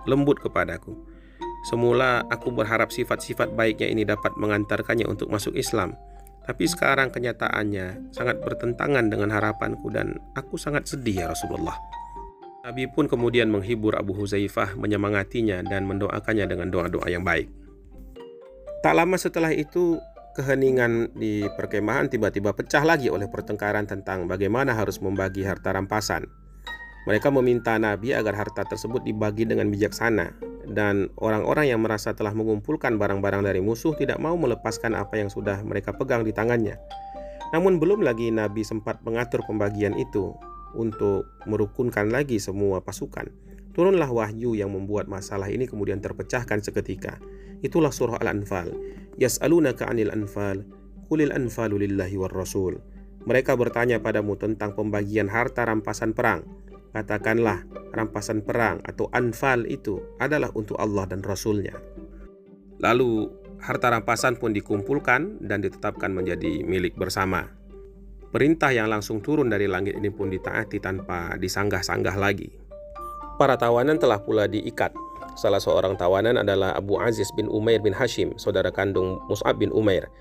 lembut 0.07 0.39
kepadaku. 0.39 0.95
Semula 1.67 2.23
aku 2.31 2.55
berharap 2.55 2.95
sifat-sifat 2.95 3.53
baiknya 3.59 3.91
ini 3.91 4.07
dapat 4.07 4.39
mengantarkannya 4.39 5.05
untuk 5.11 5.29
masuk 5.35 5.59
Islam, 5.59 5.99
tapi 6.47 6.65
sekarang 6.71 7.11
kenyataannya 7.11 8.15
sangat 8.15 8.39
bertentangan 8.39 9.11
dengan 9.11 9.35
harapanku 9.35 9.91
dan 9.91 10.17
aku 10.39 10.55
sangat 10.55 10.87
sedih 10.87 11.27
ya 11.27 11.35
Rasulullah." 11.35 11.75
Nabi 12.61 12.87
pun 12.87 13.11
kemudian 13.11 13.51
menghibur 13.51 13.99
Abu 13.99 14.15
Huzaifah, 14.15 14.79
menyemangatinya 14.79 15.65
dan 15.67 15.89
mendoakannya 15.91 16.47
dengan 16.47 16.69
doa-doa 16.71 17.09
yang 17.11 17.27
baik. 17.27 17.60
Tak 18.81 18.97
lama 18.97 19.21
setelah 19.21 19.53
itu, 19.53 20.01
keheningan 20.33 21.12
di 21.12 21.45
perkemahan 21.53 22.09
tiba-tiba 22.09 22.57
pecah 22.57 22.81
lagi 22.81 23.12
oleh 23.12 23.29
pertengkaran 23.29 23.85
tentang 23.85 24.25
bagaimana 24.25 24.73
harus 24.73 24.97
membagi 25.05 25.45
harta 25.45 25.77
rampasan. 25.77 26.25
Mereka 27.05 27.29
meminta 27.29 27.77
Nabi 27.77 28.16
agar 28.16 28.33
harta 28.33 28.64
tersebut 28.64 29.05
dibagi 29.05 29.45
dengan 29.45 29.69
bijaksana 29.69 30.33
dan 30.73 31.12
orang-orang 31.21 31.77
yang 31.77 31.85
merasa 31.85 32.16
telah 32.16 32.33
mengumpulkan 32.33 32.97
barang-barang 32.97 33.45
dari 33.45 33.61
musuh 33.61 33.93
tidak 34.01 34.16
mau 34.16 34.33
melepaskan 34.40 34.97
apa 34.97 35.21
yang 35.21 35.29
sudah 35.29 35.61
mereka 35.61 35.93
pegang 35.93 36.25
di 36.25 36.33
tangannya. 36.33 36.81
Namun 37.53 37.77
belum 37.77 38.01
lagi 38.01 38.33
Nabi 38.33 38.64
sempat 38.64 39.05
mengatur 39.05 39.45
pembagian 39.45 39.93
itu, 40.01 40.33
untuk 40.73 41.27
merukunkan 41.45 42.09
lagi 42.09 42.38
semua 42.38 42.81
pasukan. 42.81 43.27
Turunlah 43.81 44.12
wahyu 44.12 44.53
yang 44.53 44.77
membuat 44.77 45.09
masalah 45.09 45.49
ini 45.49 45.64
kemudian 45.64 46.05
terpecahkan 46.05 46.61
seketika. 46.61 47.16
Itulah 47.64 47.88
surah 47.88 48.21
Al-Anfal. 48.21 48.77
Yas'alunaka 49.16 49.88
'anil 49.88 50.12
anfal, 50.12 50.69
qulil 51.09 51.33
anfalu 51.33 51.88
lillahi 51.88 52.21
war 52.21 52.29
rasul. 52.29 52.77
Mereka 53.25 53.57
bertanya 53.57 53.97
padamu 53.97 54.37
tentang 54.37 54.77
pembagian 54.77 55.33
harta 55.33 55.64
rampasan 55.64 56.12
perang. 56.12 56.45
Katakanlah, 56.93 57.64
rampasan 57.97 58.45
perang 58.45 58.85
atau 58.85 59.09
anfal 59.16 59.64
itu 59.64 60.05
adalah 60.21 60.53
untuk 60.53 60.77
Allah 60.77 61.09
dan 61.09 61.25
Rasulnya. 61.25 61.73
Lalu, 62.85 63.33
harta 63.64 63.97
rampasan 63.97 64.37
pun 64.37 64.53
dikumpulkan 64.53 65.40
dan 65.40 65.64
ditetapkan 65.64 66.12
menjadi 66.12 66.69
milik 66.69 67.01
bersama. 67.01 67.49
Perintah 68.29 68.77
yang 68.77 68.93
langsung 68.93 69.25
turun 69.25 69.49
dari 69.49 69.64
langit 69.64 69.97
ini 69.97 70.12
pun 70.12 70.29
ditaati 70.29 70.85
tanpa 70.85 71.40
disanggah-sanggah 71.40 72.21
lagi. 72.21 72.60
Para 73.40 73.57
tawanan 73.57 73.96
telah 73.96 74.20
pula 74.20 74.44
diikat. 74.44 74.92
Salah 75.33 75.64
seorang 75.64 75.96
tawanan 75.96 76.37
adalah 76.37 76.76
Abu 76.76 77.00
Aziz 77.00 77.33
bin 77.33 77.48
Umair 77.48 77.81
bin 77.81 77.96
Hashim, 77.96 78.37
saudara 78.37 78.68
kandung 78.68 79.16
Mus'ab 79.33 79.57
bin 79.57 79.72
Umair. 79.72 80.12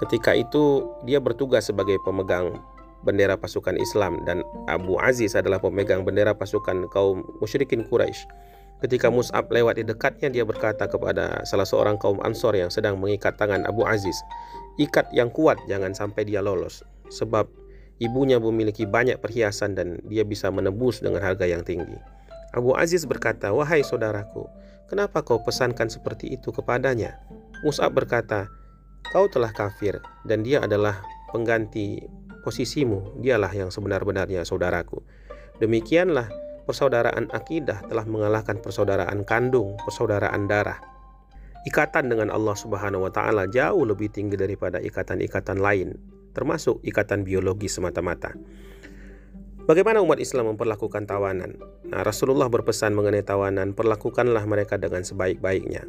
Ketika 0.00 0.32
itu 0.32 0.88
dia 1.04 1.20
bertugas 1.20 1.68
sebagai 1.68 2.00
pemegang 2.00 2.56
bendera 3.04 3.36
pasukan 3.36 3.76
Islam 3.76 4.24
dan 4.24 4.40
Abu 4.72 4.96
Aziz 4.96 5.36
adalah 5.36 5.60
pemegang 5.60 6.00
bendera 6.08 6.32
pasukan 6.32 6.88
kaum 6.88 7.20
musyrikin 7.44 7.84
Quraisy. 7.84 8.24
Ketika 8.80 9.12
Mus'ab 9.12 9.52
lewat 9.52 9.76
di 9.76 9.84
dekatnya 9.84 10.32
dia 10.32 10.48
berkata 10.48 10.88
kepada 10.88 11.44
salah 11.44 11.68
seorang 11.68 12.00
kaum 12.00 12.24
Ansor 12.24 12.56
yang 12.56 12.72
sedang 12.72 12.96
mengikat 12.96 13.36
tangan 13.36 13.68
Abu 13.68 13.84
Aziz, 13.84 14.16
"Ikat 14.80 15.12
yang 15.12 15.28
kuat 15.28 15.60
jangan 15.68 15.92
sampai 15.92 16.24
dia 16.24 16.40
lolos." 16.40 16.80
sebab 17.12 17.48
ibunya 18.00 18.40
memiliki 18.40 18.88
banyak 18.88 19.20
perhiasan 19.20 19.76
dan 19.76 20.00
dia 20.08 20.26
bisa 20.26 20.48
menebus 20.50 20.98
dengan 21.04 21.22
harga 21.22 21.46
yang 21.46 21.62
tinggi. 21.62 22.13
Abu 22.54 22.78
Aziz 22.78 23.02
berkata, 23.02 23.50
"Wahai 23.50 23.82
saudaraku, 23.82 24.46
kenapa 24.86 25.26
kau 25.26 25.42
pesankan 25.42 25.90
seperti 25.90 26.30
itu 26.30 26.54
kepadanya?" 26.54 27.18
Mus'ab 27.66 27.90
berkata, 27.98 28.46
"Kau 29.10 29.26
telah 29.26 29.50
kafir 29.50 29.98
dan 30.22 30.46
dia 30.46 30.62
adalah 30.62 31.02
pengganti 31.34 32.06
posisimu. 32.46 33.18
Dialah 33.18 33.50
yang 33.50 33.74
sebenar-benarnya 33.74 34.46
saudaraku." 34.46 35.02
Demikianlah 35.58 36.30
persaudaraan 36.70 37.34
akidah 37.34 37.82
telah 37.90 38.06
mengalahkan 38.06 38.62
persaudaraan 38.62 39.26
kandung, 39.26 39.74
persaudaraan 39.82 40.46
darah. 40.46 40.78
Ikatan 41.66 42.06
dengan 42.06 42.30
Allah 42.30 42.54
Subhanahu 42.54 43.08
wa 43.08 43.12
taala 43.12 43.50
jauh 43.50 43.82
lebih 43.82 44.12
tinggi 44.14 44.38
daripada 44.38 44.78
ikatan-ikatan 44.78 45.58
lain 45.58 46.14
termasuk 46.34 46.82
ikatan 46.82 47.22
biologi 47.22 47.70
semata-mata. 47.70 48.34
Bagaimana 49.64 50.04
umat 50.04 50.20
Islam 50.20 50.52
memperlakukan 50.52 51.08
tawanan? 51.08 51.56
Nah, 51.88 52.04
Rasulullah 52.04 52.52
berpesan 52.52 52.92
mengenai 52.92 53.24
tawanan, 53.24 53.72
perlakukanlah 53.72 54.44
mereka 54.44 54.76
dengan 54.76 55.08
sebaik-baiknya. 55.08 55.88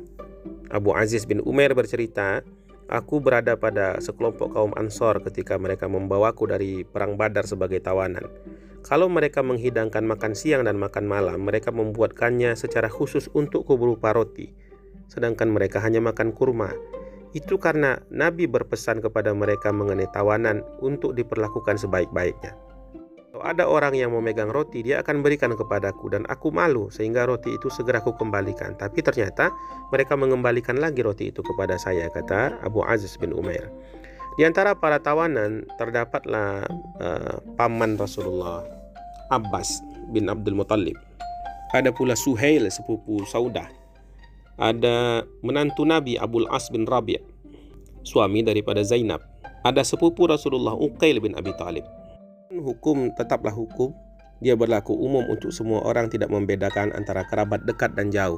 Abu 0.72 0.96
Aziz 0.96 1.28
bin 1.28 1.44
Umar 1.44 1.76
bercerita, 1.76 2.40
Aku 2.88 3.20
berada 3.20 3.60
pada 3.60 4.00
sekelompok 4.00 4.56
kaum 4.56 4.72
Ansor 4.80 5.20
ketika 5.28 5.60
mereka 5.60 5.92
membawaku 5.92 6.48
dari 6.48 6.88
Perang 6.88 7.20
Badar 7.20 7.44
sebagai 7.44 7.84
tawanan. 7.84 8.24
Kalau 8.80 9.12
mereka 9.12 9.44
menghidangkan 9.44 10.08
makan 10.08 10.40
siang 10.40 10.64
dan 10.64 10.80
makan 10.80 11.04
malam, 11.04 11.44
mereka 11.44 11.76
membuatkannya 11.76 12.56
secara 12.56 12.88
khusus 12.88 13.28
untuk 13.36 13.68
berupa 13.68 14.16
roti. 14.16 14.56
Sedangkan 15.12 15.52
mereka 15.52 15.84
hanya 15.84 16.00
makan 16.00 16.32
kurma. 16.32 16.72
Itu 17.36 17.60
karena 17.60 18.00
Nabi 18.08 18.48
berpesan 18.48 19.04
kepada 19.04 19.36
mereka 19.36 19.76
mengenai 19.76 20.08
tawanan 20.16 20.64
untuk 20.80 21.12
diperlakukan 21.12 21.76
sebaik-baiknya. 21.76 22.65
Kalau 23.36 23.52
ada 23.52 23.68
orang 23.68 24.00
yang 24.00 24.16
memegang 24.16 24.48
roti, 24.48 24.80
dia 24.80 25.04
akan 25.04 25.20
berikan 25.20 25.52
kepadaku 25.52 26.08
dan 26.08 26.24
aku 26.32 26.56
malu 26.56 26.88
sehingga 26.88 27.28
roti 27.28 27.52
itu 27.60 27.68
segera 27.68 28.00
aku 28.00 28.16
kembalikan. 28.16 28.80
Tapi 28.80 29.04
ternyata 29.04 29.52
mereka 29.92 30.16
mengembalikan 30.16 30.80
lagi 30.80 31.04
roti 31.04 31.36
itu 31.36 31.44
kepada 31.44 31.76
saya, 31.76 32.08
kata 32.08 32.64
Abu 32.64 32.88
Aziz 32.88 33.20
bin 33.20 33.36
Umair. 33.36 33.68
Di 34.40 34.48
antara 34.48 34.72
para 34.72 35.04
tawanan 35.04 35.68
terdapatlah 35.76 36.64
uh, 37.04 37.44
paman 37.60 38.00
Rasulullah 38.00 38.64
Abbas 39.28 39.84
bin 40.16 40.32
Abdul 40.32 40.56
Muttalib. 40.56 40.96
Ada 41.76 41.92
pula 41.92 42.16
Suhail 42.16 42.72
sepupu 42.72 43.20
Saudah 43.28 43.68
ada 44.56 45.28
menantu 45.44 45.84
Nabi 45.84 46.16
Abdul 46.16 46.48
As 46.48 46.72
bin 46.72 46.88
Rabi' 46.88 47.20
suami 48.00 48.48
daripada 48.48 48.80
Zainab 48.80 49.20
ada 49.60 49.84
sepupu 49.84 50.24
Rasulullah 50.24 50.72
Uqail 50.72 51.20
bin 51.20 51.36
Abi 51.36 51.52
Talib 51.60 51.84
hukum 52.54 53.10
tetaplah 53.18 53.54
hukum 53.54 53.94
dia 54.44 54.54
berlaku 54.54 54.94
umum 54.94 55.26
untuk 55.32 55.50
semua 55.50 55.82
orang 55.88 56.12
tidak 56.12 56.30
membedakan 56.30 56.94
antara 56.94 57.26
kerabat 57.26 57.66
dekat 57.66 57.98
dan 57.98 58.14
jauh 58.14 58.38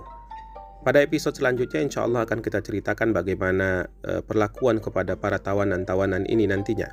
pada 0.86 1.04
episode 1.04 1.36
selanjutnya 1.36 1.84
insya 1.84 2.08
Allah 2.08 2.24
akan 2.24 2.40
kita 2.40 2.64
ceritakan 2.64 3.12
bagaimana 3.12 3.92
uh, 4.08 4.24
perlakuan 4.24 4.80
kepada 4.80 5.20
para 5.20 5.42
tawanan-tawanan 5.42 6.24
ini 6.32 6.48
nantinya 6.48 6.88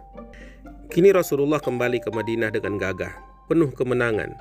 kini 0.91 1.15
Rasulullah 1.15 1.63
kembali 1.63 2.03
ke 2.03 2.11
Madinah 2.11 2.51
dengan 2.51 2.81
gagah 2.81 3.15
penuh 3.47 3.71
kemenangan 3.71 4.35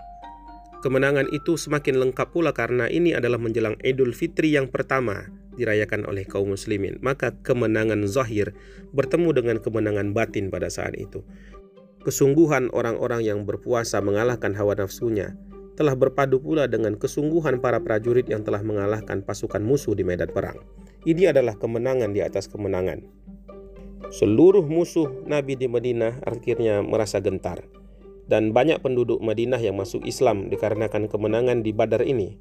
Kemenangan 0.83 1.31
itu 1.31 1.55
semakin 1.55 1.95
lengkap 1.95 2.35
pula 2.35 2.51
karena 2.51 2.91
ini 2.91 3.15
adalah 3.15 3.39
menjelang 3.39 3.79
Idul 3.87 4.11
Fitri 4.11 4.51
yang 4.51 4.67
pertama 4.67 5.31
dirayakan 5.55 6.03
oleh 6.03 6.27
kaum 6.27 6.51
muslimin. 6.51 6.99
Maka 6.99 7.31
kemenangan 7.39 8.03
zahir 8.03 8.51
bertemu 8.91 9.31
dengan 9.31 9.57
kemenangan 9.63 10.11
batin 10.11 10.51
pada 10.51 10.67
saat 10.67 10.99
itu. 10.99 11.23
Kesungguhan 12.03 12.67
orang-orang 12.75 13.23
yang 13.23 13.47
berpuasa 13.47 14.03
mengalahkan 14.03 14.51
hawa 14.51 14.75
nafsunya 14.75 15.39
telah 15.79 15.95
berpadu 15.95 16.37
pula 16.37 16.67
dengan 16.69 16.99
kesungguhan 16.99 17.63
para 17.63 17.79
prajurit 17.79 18.27
yang 18.27 18.43
telah 18.43 18.61
mengalahkan 18.61 19.23
pasukan 19.23 19.63
musuh 19.63 19.95
di 19.95 20.05
medan 20.05 20.29
perang. 20.29 20.59
Ini 21.07 21.31
adalah 21.31 21.55
kemenangan 21.55 22.11
di 22.11 22.19
atas 22.19 22.51
kemenangan. 22.51 23.07
Seluruh 24.13 24.67
musuh 24.67 25.09
Nabi 25.25 25.57
di 25.57 25.65
Madinah 25.65 26.21
akhirnya 26.27 26.85
merasa 26.85 27.17
gentar 27.17 27.65
dan 28.27 28.55
banyak 28.55 28.79
penduduk 28.79 29.19
Madinah 29.19 29.59
yang 29.59 29.79
masuk 29.79 30.03
Islam 30.03 30.47
dikarenakan 30.47 31.09
kemenangan 31.09 31.65
di 31.65 31.71
Badar 31.75 32.05
ini. 32.05 32.35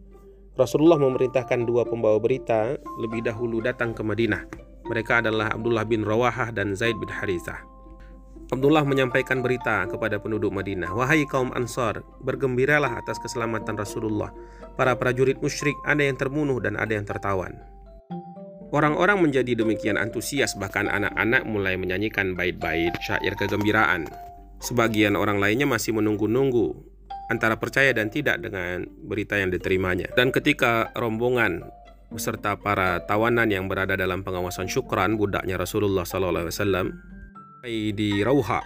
Rasulullah 0.52 1.00
memerintahkan 1.00 1.64
dua 1.64 1.88
pembawa 1.88 2.20
berita 2.20 2.76
lebih 3.00 3.24
dahulu 3.24 3.64
datang 3.64 3.96
ke 3.96 4.04
Madinah. 4.04 4.44
Mereka 4.84 5.24
adalah 5.24 5.48
Abdullah 5.54 5.88
bin 5.88 6.04
Rawahah 6.04 6.52
dan 6.52 6.76
Zaid 6.76 6.98
bin 7.00 7.08
Harithah. 7.08 7.64
Abdullah 8.52 8.84
menyampaikan 8.84 9.40
berita 9.40 9.88
kepada 9.88 10.20
penduduk 10.20 10.52
Madinah, 10.52 10.92
"Wahai 10.92 11.24
kaum 11.24 11.48
Ansar, 11.56 12.04
bergembiralah 12.20 13.00
atas 13.00 13.16
keselamatan 13.16 13.80
Rasulullah. 13.80 14.28
Para 14.76 14.92
prajurit 14.92 15.40
musyrik 15.40 15.72
ada 15.88 16.04
yang 16.04 16.20
terbunuh 16.20 16.60
dan 16.60 16.76
ada 16.76 16.92
yang 16.92 17.08
tertawan." 17.08 17.56
Orang-orang 18.68 19.24
menjadi 19.24 19.56
demikian 19.56 19.96
antusias 19.96 20.52
bahkan 20.60 20.84
anak-anak 20.84 21.48
mulai 21.48 21.80
menyanyikan 21.80 22.36
bait-bait 22.36 22.92
syair 23.00 23.32
kegembiraan. 23.40 24.04
Sebagian 24.60 25.16
orang 25.16 25.40
lainnya 25.40 25.64
masih 25.64 25.96
menunggu-nunggu 25.96 26.76
antara 27.32 27.56
percaya 27.56 27.96
dan 27.96 28.12
tidak 28.12 28.36
dengan 28.44 28.84
berita 29.08 29.40
yang 29.40 29.48
diterimanya. 29.48 30.12
Dan 30.12 30.28
ketika 30.28 30.92
rombongan 30.92 31.64
beserta 32.12 32.60
para 32.60 33.00
tawanan 33.08 33.48
yang 33.48 33.64
berada 33.64 33.96
dalam 33.96 34.20
pengawasan 34.20 34.68
syukran 34.68 35.16
budaknya 35.16 35.56
Rasulullah 35.56 36.04
SAW 36.04 36.92
di 37.62 38.26
Rauha 38.26 38.58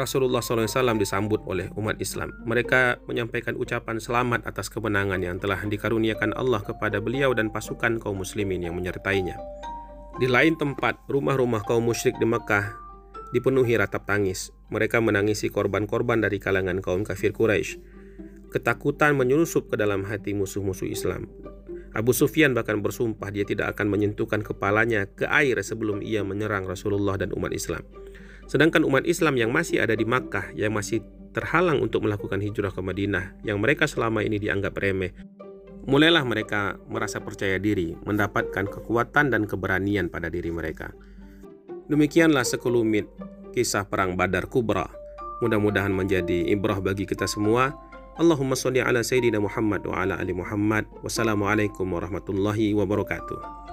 Rasulullah 0.00 0.40
SAW 0.40 0.96
disambut 0.96 1.44
oleh 1.44 1.68
umat 1.76 2.00
Islam. 2.00 2.32
Mereka 2.48 3.04
menyampaikan 3.04 3.52
ucapan 3.52 4.00
selamat 4.00 4.48
atas 4.48 4.72
kemenangan 4.72 5.20
yang 5.20 5.36
telah 5.36 5.60
dikaruniakan 5.60 6.32
Allah 6.32 6.64
kepada 6.64 7.04
beliau 7.04 7.36
dan 7.36 7.52
pasukan 7.52 8.00
kaum 8.00 8.24
muslimin 8.24 8.64
yang 8.64 8.72
menyertainya. 8.72 9.36
Di 10.16 10.24
lain 10.24 10.56
tempat, 10.56 11.04
rumah-rumah 11.12 11.68
kaum 11.68 11.84
musyrik 11.84 12.16
di 12.16 12.24
Mekah 12.24 12.72
dipenuhi 13.36 13.76
ratap 13.76 14.08
tangis. 14.08 14.48
Mereka 14.72 15.04
menangisi 15.04 15.52
korban-korban 15.52 16.24
dari 16.24 16.40
kalangan 16.40 16.80
kaum 16.80 17.04
kafir 17.04 17.36
Quraisy. 17.36 17.76
Ketakutan 18.56 19.20
menyusup 19.20 19.68
ke 19.68 19.76
dalam 19.76 20.08
hati 20.08 20.32
musuh-musuh 20.32 20.88
Islam. 20.88 21.28
Abu 21.92 22.16
Sufyan 22.16 22.56
bahkan 22.56 22.80
bersumpah 22.80 23.28
dia 23.28 23.44
tidak 23.44 23.76
akan 23.76 23.92
menyentuhkan 23.92 24.40
kepalanya 24.40 25.10
ke 25.12 25.28
air 25.28 25.60
sebelum 25.60 26.00
ia 26.00 26.24
menyerang 26.24 26.64
Rasulullah 26.64 27.20
dan 27.20 27.36
umat 27.36 27.52
Islam. 27.52 27.84
Sedangkan 28.50 28.82
umat 28.82 29.06
Islam 29.06 29.38
yang 29.38 29.54
masih 29.54 29.78
ada 29.78 29.94
di 29.94 30.02
Makkah 30.02 30.50
yang 30.58 30.74
masih 30.74 31.06
terhalang 31.30 31.78
untuk 31.78 32.02
melakukan 32.02 32.42
hijrah 32.42 32.74
ke 32.74 32.82
Madinah 32.82 33.38
yang 33.46 33.62
mereka 33.62 33.86
selama 33.86 34.26
ini 34.26 34.42
dianggap 34.42 34.74
remeh. 34.74 35.14
Mulailah 35.86 36.26
mereka 36.26 36.74
merasa 36.90 37.22
percaya 37.22 37.62
diri, 37.62 37.94
mendapatkan 38.02 38.66
kekuatan 38.66 39.30
dan 39.30 39.46
keberanian 39.46 40.10
pada 40.10 40.26
diri 40.26 40.50
mereka. 40.50 40.90
Demikianlah 41.86 42.42
sekelumit 42.42 43.06
kisah 43.54 43.86
perang 43.86 44.18
Badar 44.18 44.50
Kubra. 44.50 44.90
Mudah-mudahan 45.46 45.94
menjadi 45.94 46.50
ibrah 46.50 46.82
bagi 46.82 47.06
kita 47.06 47.30
semua. 47.30 47.70
Allahumma 48.18 48.58
salli 48.58 48.82
ala 48.82 49.00
Sayyidina 49.00 49.38
Muhammad 49.38 49.86
wa 49.86 50.02
ala 50.02 50.18
ali 50.18 50.34
Muhammad. 50.34 50.90
Wassalamualaikum 51.06 51.86
warahmatullahi 51.86 52.74
wabarakatuh. 52.74 53.69